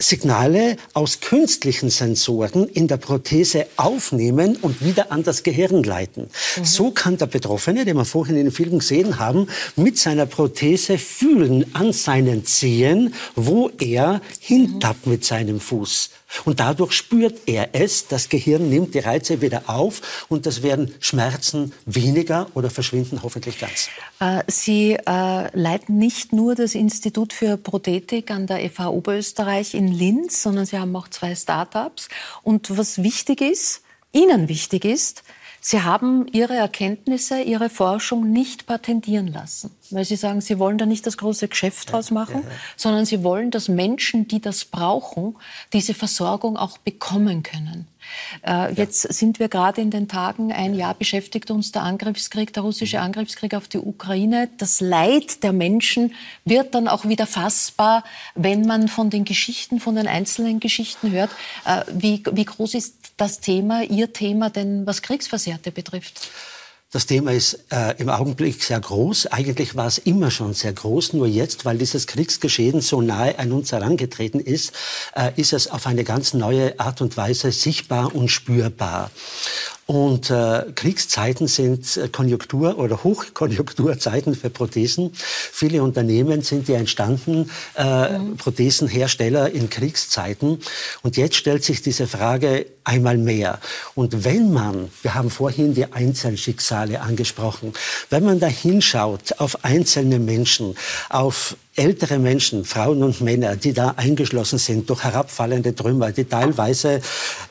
[0.00, 6.30] Signale aus künstlichen Sensoren in der Prothese aufnehmen und wieder an das Gehirn leiten.
[6.56, 6.64] Mhm.
[6.64, 10.98] So kann der Betroffene, den wir vorhin in den Film gesehen haben, mit seiner Prothese
[10.98, 16.10] fühlen an seinen Zehen, wo er hintappt mit seinem Fuß.
[16.44, 20.94] Und dadurch spürt er es, das Gehirn nimmt die Reize wieder auf und das werden
[21.00, 23.88] Schmerzen weniger oder verschwinden hoffentlich ganz.
[24.20, 29.88] Äh, Sie äh, leiten nicht nur das Institut für Prothetik an der FH Oberösterreich in
[29.88, 32.08] Linz, sondern Sie haben auch zwei Start-ups.
[32.42, 35.22] Und was wichtig ist, Ihnen wichtig ist,
[35.70, 40.86] Sie haben Ihre Erkenntnisse, Ihre Forschung nicht patentieren lassen, weil Sie sagen, Sie wollen da
[40.86, 42.56] nicht das große Geschäft draus machen, ja, ja.
[42.74, 45.36] sondern Sie wollen, dass Menschen, die das brauchen,
[45.74, 47.86] diese Versorgung auch bekommen können.
[48.46, 52.62] Äh, jetzt sind wir gerade in den Tagen, ein Jahr beschäftigt uns der Angriffskrieg, der
[52.62, 54.48] russische Angriffskrieg auf die Ukraine.
[54.58, 58.04] Das Leid der Menschen wird dann auch wieder fassbar,
[58.34, 61.30] wenn man von den Geschichten, von den einzelnen Geschichten hört.
[61.64, 66.30] Äh, wie, wie groß ist das Thema, Ihr Thema denn, was Kriegsversehrte betrifft?
[66.90, 69.26] Das Thema ist äh, im Augenblick sehr groß.
[69.26, 71.12] Eigentlich war es immer schon sehr groß.
[71.12, 74.72] Nur jetzt, weil dieses Kriegsgeschehen so nahe an uns herangetreten ist,
[75.14, 79.10] äh, ist es auf eine ganz neue Art und Weise sichtbar und spürbar.
[79.90, 85.12] Und äh, Kriegszeiten sind äh, Konjunktur- oder Hochkonjunkturzeiten für Prothesen.
[85.14, 88.36] Viele Unternehmen sind ja entstanden, äh, mhm.
[88.36, 90.58] Prothesenhersteller in Kriegszeiten.
[91.02, 93.60] Und jetzt stellt sich diese Frage einmal mehr.
[93.94, 97.72] Und wenn man, wir haben vorhin die Einzelschicksale angesprochen,
[98.10, 100.76] wenn man da hinschaut auf einzelne Menschen,
[101.08, 107.00] auf ältere Menschen, Frauen und Männer, die da eingeschlossen sind durch herabfallende Trümmer, die teilweise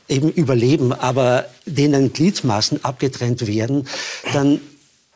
[0.08, 3.88] eben überleben, aber denen Gliedmaßen abgetrennt werden,
[4.34, 4.60] dann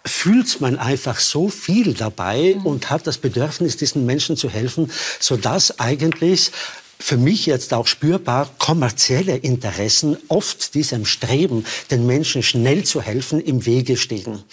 [0.04, 4.90] fühlt man einfach so viel dabei und hat das Bedürfnis, diesen Menschen zu helfen,
[5.20, 6.52] sodass eigentlich
[7.02, 13.42] für mich jetzt auch spürbar kommerzielle Interessen oft diesem Streben, den Menschen schnell zu helfen,
[13.42, 14.44] im Wege stehen.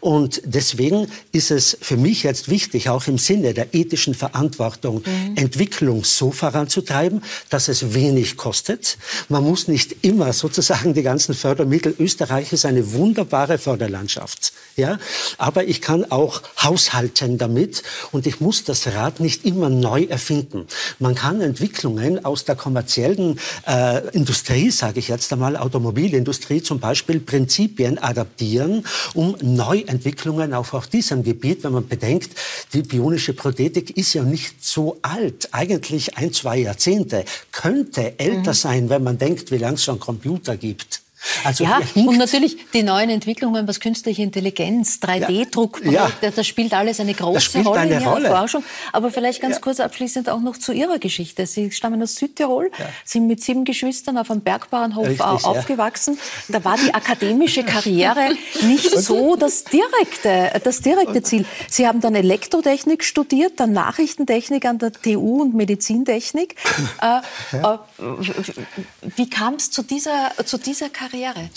[0.00, 5.36] Und deswegen ist es für mich jetzt wichtig, auch im Sinne der ethischen Verantwortung, mhm.
[5.36, 8.98] Entwicklung so voranzutreiben, dass es wenig kostet.
[9.28, 11.94] Man muss nicht immer sozusagen die ganzen Fördermittel.
[11.98, 14.52] Österreich ist eine wunderbare Förderlandschaft.
[14.76, 14.98] Ja,
[15.38, 20.66] aber ich kann auch haushalten damit und ich muss das Rad nicht immer neu erfinden.
[20.98, 21.40] Man kann
[21.98, 28.84] Entwicklungen aus der kommerziellen äh, Industrie, sage ich jetzt einmal, Automobilindustrie zum Beispiel, Prinzipien adaptieren,
[29.14, 32.30] um Neuentwicklungen auch auf diesem Gebiet, wenn man bedenkt,
[32.72, 38.54] die bionische Prothetik ist ja nicht so alt, eigentlich ein, zwei Jahrzehnte, könnte älter mhm.
[38.54, 41.03] sein, wenn man denkt, wie lange es schon Computer gibt.
[41.44, 46.30] Also ja, und natürlich die neuen Entwicklungen, was künstliche Intelligenz, 3D-Druck, ja, ja.
[46.30, 48.28] das spielt alles eine große Rolle eine in Ihrer Rolle.
[48.28, 48.64] Forschung.
[48.92, 49.60] Aber vielleicht ganz ja.
[49.60, 51.46] kurz abschließend auch noch zu Ihrer Geschichte.
[51.46, 52.70] Sie stammen aus Südtirol,
[53.04, 56.18] sind mit sieben Geschwistern auf einem Bergbauernhof Richtig, aufgewachsen.
[56.48, 58.30] Da war die akademische Karriere
[58.62, 61.44] nicht so das direkte, das direkte Ziel.
[61.68, 66.56] Sie haben dann Elektrotechnik studiert, dann Nachrichtentechnik an der TU und Medizintechnik.
[67.00, 67.18] Äh,
[67.56, 67.78] äh,
[69.16, 71.13] wie kam es zu dieser, zu dieser Karriere?
[71.14, 71.48] Karriere?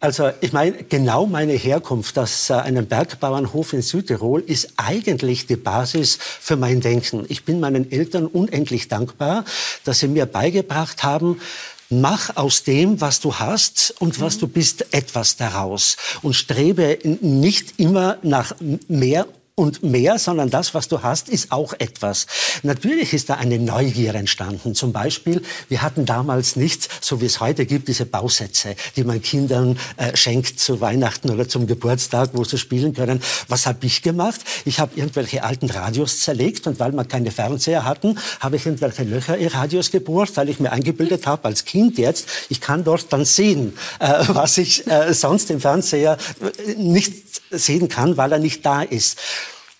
[0.00, 5.56] Also ich meine, genau meine Herkunft aus äh, einem Bergbauernhof in Südtirol ist eigentlich die
[5.56, 7.24] Basis für mein Denken.
[7.28, 9.44] Ich bin meinen Eltern unendlich dankbar,
[9.84, 11.40] dass sie mir beigebracht haben,
[11.90, 15.98] Mach aus dem, was du hast und was du bist, etwas daraus.
[16.22, 18.56] Und strebe nicht immer nach
[18.88, 19.26] mehr
[19.56, 22.26] und mehr, sondern das, was du hast, ist auch etwas.
[22.64, 24.74] Natürlich ist da eine Neugier entstanden.
[24.74, 29.22] Zum Beispiel, wir hatten damals nicht, so wie es heute gibt, diese Bausätze, die man
[29.22, 33.22] Kindern äh, schenkt zu Weihnachten oder zum Geburtstag, wo sie spielen können.
[33.46, 34.40] Was habe ich gemacht?
[34.64, 39.04] Ich habe irgendwelche alten Radios zerlegt und weil wir keine Fernseher hatten, habe ich irgendwelche
[39.04, 43.12] Löcher in Radios gebohrt, weil ich mir eingebildet habe, als Kind jetzt, ich kann dort
[43.12, 47.14] dann sehen, äh, was ich äh, sonst im Fernseher äh, nicht
[47.50, 49.20] sehen kann, weil er nicht da ist.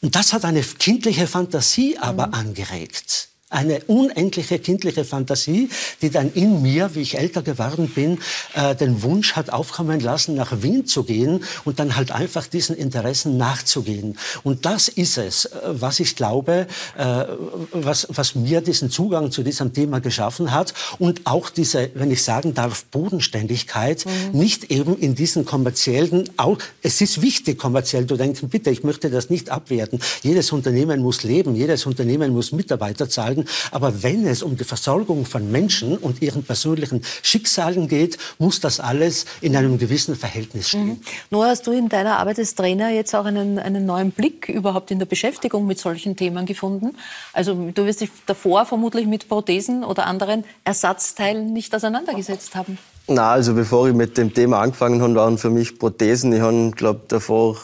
[0.04, 2.34] Und das hat eine kindliche Fantasie aber mhm.
[2.34, 5.68] angeregt eine unendliche kindliche Fantasie,
[6.02, 8.18] die dann in mir, wie ich älter geworden bin,
[8.54, 12.76] äh, den Wunsch hat aufkommen lassen, nach Wien zu gehen und dann halt einfach diesen
[12.76, 14.18] Interessen nachzugehen.
[14.42, 16.66] Und das ist es, äh, was ich glaube,
[16.98, 17.24] äh,
[17.72, 22.22] was, was mir diesen Zugang zu diesem Thema geschaffen hat und auch diese, wenn ich
[22.22, 24.38] sagen darf, Bodenständigkeit, mhm.
[24.38, 29.10] nicht eben in diesen kommerziellen, auch, es ist wichtig kommerziell zu denken, bitte, ich möchte
[29.10, 30.00] das nicht abwerten.
[30.22, 35.24] Jedes Unternehmen muss leben, jedes Unternehmen muss Mitarbeiter zahlen, aber wenn es um die Versorgung
[35.26, 40.86] von Menschen und ihren persönlichen Schicksalen geht, muss das alles in einem gewissen Verhältnis stehen.
[40.86, 41.00] Mhm.
[41.30, 44.90] Noah, hast du in deiner Arbeit als Trainer jetzt auch einen, einen neuen Blick überhaupt
[44.90, 46.96] in der Beschäftigung mit solchen Themen gefunden?
[47.32, 52.78] Also du wirst dich davor vermutlich mit Prothesen oder anderen Ersatzteilen nicht auseinandergesetzt haben.
[53.06, 56.32] Na, also bevor ich mit dem Thema angefangen habe, waren für mich Prothesen.
[56.32, 57.58] Ich habe, glaube davor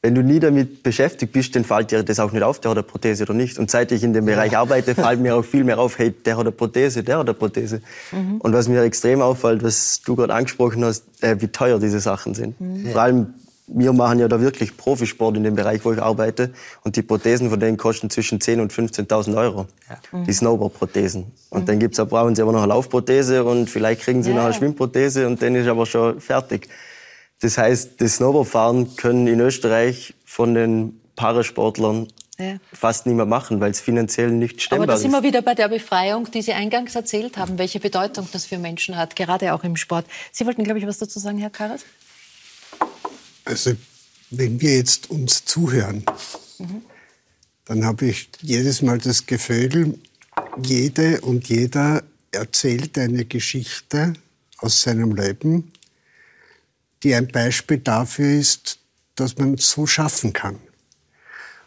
[0.00, 2.78] wenn du nie damit beschäftigt bist, dann fällt dir das auch nicht auf, der hat
[2.78, 3.58] eine Prothese oder nicht.
[3.58, 6.36] Und seit ich in dem Bereich arbeite, fällt mir auch viel mehr auf, hey, der
[6.36, 7.82] hat eine Prothese, der hat eine Prothese.
[8.12, 8.36] Mhm.
[8.40, 12.34] Und was mir extrem auffällt, was du gerade angesprochen hast, äh, wie teuer diese Sachen
[12.34, 12.60] sind.
[12.60, 12.92] Mhm.
[12.92, 13.34] Vor allem,
[13.66, 16.50] wir machen ja da wirklich Profisport in dem Bereich, wo ich arbeite.
[16.84, 19.66] Und die Prothesen von denen kosten zwischen 10.000 und 15.000 Euro.
[19.90, 20.22] Ja.
[20.22, 21.24] Die Snowboard-Prothesen.
[21.50, 21.66] Und mhm.
[21.66, 24.36] dann gibt's, brauchen sie aber noch eine Laufprothese und vielleicht kriegen sie ja.
[24.36, 26.68] noch eine Schwimmprothese und dann ist aber schon fertig.
[27.40, 32.08] Das heißt, das Snowboardfahren können in Österreich von den Parasportlern
[32.38, 32.58] ja.
[32.72, 34.90] fast nicht mehr machen, weil es finanziell nicht stemmbar ist.
[34.90, 38.28] Aber da sind wir wieder bei der Befreiung, die Sie eingangs erzählt haben, welche Bedeutung
[38.32, 40.06] das für Menschen hat, gerade auch im Sport.
[40.32, 41.82] Sie wollten, glaube ich, was dazu sagen, Herr Karas?
[43.44, 43.72] Also,
[44.30, 46.04] wenn wir jetzt uns zuhören,
[46.58, 46.82] mhm.
[47.64, 49.98] dann habe ich jedes Mal das Gefühl,
[50.62, 54.12] jede und jeder erzählt eine Geschichte
[54.58, 55.72] aus seinem Leben,
[57.02, 58.78] die ein Beispiel dafür ist,
[59.14, 60.58] dass man so schaffen kann.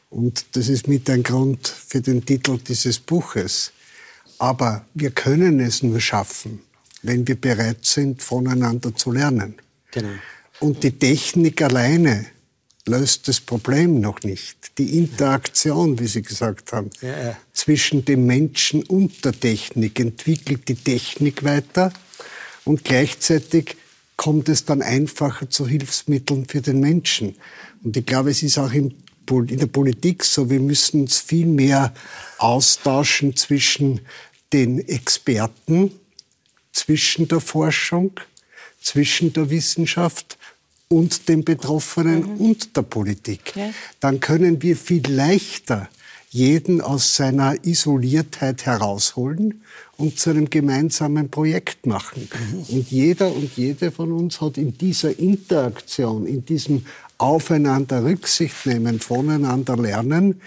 [0.10, 3.72] Und das ist mit ein Grund für den Titel dieses Buches.
[4.38, 6.62] Aber wir können es nur schaffen,
[7.02, 9.56] wenn wir bereit sind, voneinander zu lernen.
[9.92, 10.10] Genau.
[10.60, 12.26] Und die Technik alleine
[12.86, 14.78] löst das Problem noch nicht.
[14.78, 17.38] Die Interaktion, wie Sie gesagt haben, ja, ja.
[17.54, 21.94] zwischen dem Menschen und der Technik entwickelt die Technik weiter
[22.66, 23.78] und gleichzeitig
[24.22, 27.38] kommt es dann einfacher zu Hilfsmitteln für den Menschen.
[27.84, 28.94] Und ich glaube, es ist auch in,
[29.28, 31.92] der Politik so, wir müssen uns viel mehr
[32.38, 34.02] austauschen zwischen
[34.54, 35.92] den Experten,
[36.72, 38.12] zwischen der Forschung,
[38.80, 40.38] zwischen der Wissenschaft
[40.88, 42.42] und den Betroffenen mhm.
[42.42, 43.56] und der Politik.
[43.56, 43.74] Ja.
[44.02, 45.90] Dann können wir viel leichter
[46.34, 49.64] jeden aus seiner Isoliertheit herausholen
[49.98, 52.30] und zu einem gemeinsamen Projekt machen.
[52.70, 56.86] Und jeder und jede von uns hat in dieser Interaktion, in diesem
[57.18, 60.42] Aufeinander Rücksicht nehmen, voneinander lernen,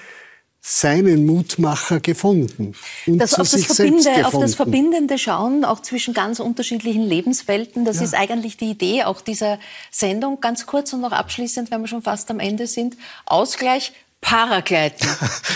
[0.67, 2.75] seinen Mutmacher gefunden.
[3.07, 7.99] Und das, auf, das Verbinde, auf das verbindende Schauen, auch zwischen ganz unterschiedlichen Lebenswelten, das
[7.99, 8.05] ja.
[8.05, 9.59] ist eigentlich die Idee auch dieser
[9.91, 10.41] Sendung.
[10.41, 12.97] Ganz kurz und noch abschließend, wenn wir schon fast am Ende sind.
[13.27, 13.93] Ausgleich
[14.25, 15.09] Paragleiten.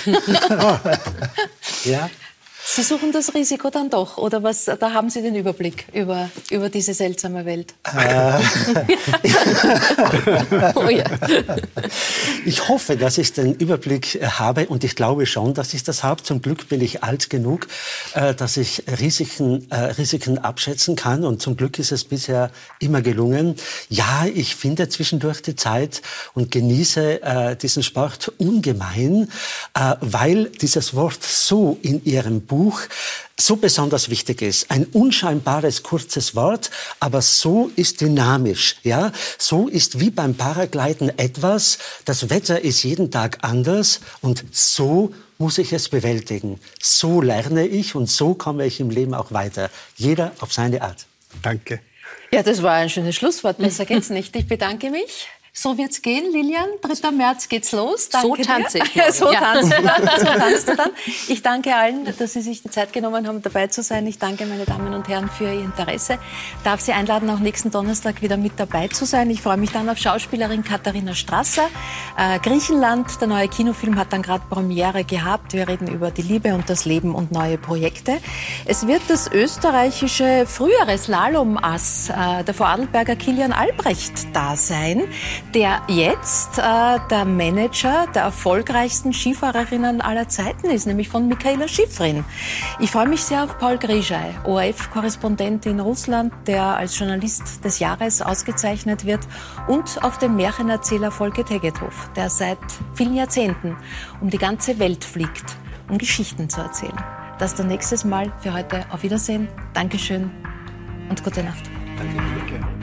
[1.85, 2.11] ja.
[2.71, 4.67] Sie suchen das Risiko dann doch, oder was?
[4.67, 7.75] Da haben Sie den Überblick über, über diese seltsame Welt.
[7.85, 8.39] Äh.
[10.75, 11.05] oh ja.
[12.45, 16.05] Ich hoffe, dass ich den Überblick äh, habe und ich glaube schon, dass ich das
[16.05, 16.23] habe.
[16.23, 17.69] Zum Glück bin ich alt genug,
[18.13, 22.51] äh, dass ich Risiken, Risiken abschätzen kann und zum Glück ist es bisher
[22.81, 23.57] immer gelungen.
[23.89, 26.03] Ja, ich finde zwischendurch die Zeit
[26.35, 29.31] und genieße diesen Sport ungemein,
[30.01, 32.81] weil dieses Wort so in Ihrem Buch Buch
[33.39, 34.69] so besonders wichtig ist.
[34.69, 38.77] Ein unscheinbares, kurzes Wort, aber so ist dynamisch.
[38.83, 41.79] Ja, so ist wie beim Paragliden etwas.
[42.05, 46.59] Das Wetter ist jeden Tag anders und so muss ich es bewältigen.
[46.83, 49.71] So lerne ich und so komme ich im Leben auch weiter.
[49.97, 51.07] Jeder auf seine Art.
[51.41, 51.79] Danke.
[52.33, 53.59] Ja, das war ein schönes Schlusswort.
[53.59, 54.35] Besser geht's nicht.
[54.35, 55.29] Ich bedanke mich.
[55.61, 56.69] So wird's gehen, Lilian.
[56.83, 57.11] 3.
[57.11, 58.09] März geht's los.
[58.11, 59.03] Danke so tanze ich.
[59.13, 59.41] so, ja.
[59.41, 60.91] tanzt so tanzt du dann.
[61.27, 64.07] Ich danke allen, dass Sie sich die Zeit genommen haben, dabei zu sein.
[64.07, 66.21] Ich danke, meine Damen und Herren, für Ihr Interesse.
[66.63, 69.31] Darf Sie einladen, auch nächsten Donnerstag wieder mit dabei zu sein.
[69.31, 71.67] Ich freue mich dann auf Schauspielerin Katharina Strasser.
[72.17, 75.55] Äh, Griechenland, der neue Kinofilm hat dann gerade Premiere gehabt.
[75.55, 78.19] Wir reden über die Liebe und das Leben und neue Projekte.
[78.65, 85.03] Es wird das österreichische frühere Slalom-Ass, äh, der Vorarlberger Kilian Albrecht, da sein
[85.55, 92.25] der jetzt äh, der Manager der erfolgreichsten Skifahrerinnen aller Zeiten ist, nämlich von Michaela Schifrin.
[92.81, 98.23] Ich freue mich sehr auf Paul Grischei, ORF-Korrespondent in Russland, der als Journalist des Jahres
[98.23, 99.27] ausgezeichnet wird,
[99.67, 102.59] und auf den Märchenerzähler Volker Tegethoff, der seit
[102.95, 103.77] vielen Jahrzehnten
[104.21, 105.57] um die ganze Welt fliegt,
[105.89, 106.97] um Geschichten zu erzählen.
[107.39, 108.85] Das dann nächstes Mal für heute.
[108.91, 109.49] Auf Wiedersehen.
[109.73, 110.31] Dankeschön
[111.09, 111.71] und gute Nacht.
[111.97, 112.78] Danke, danke.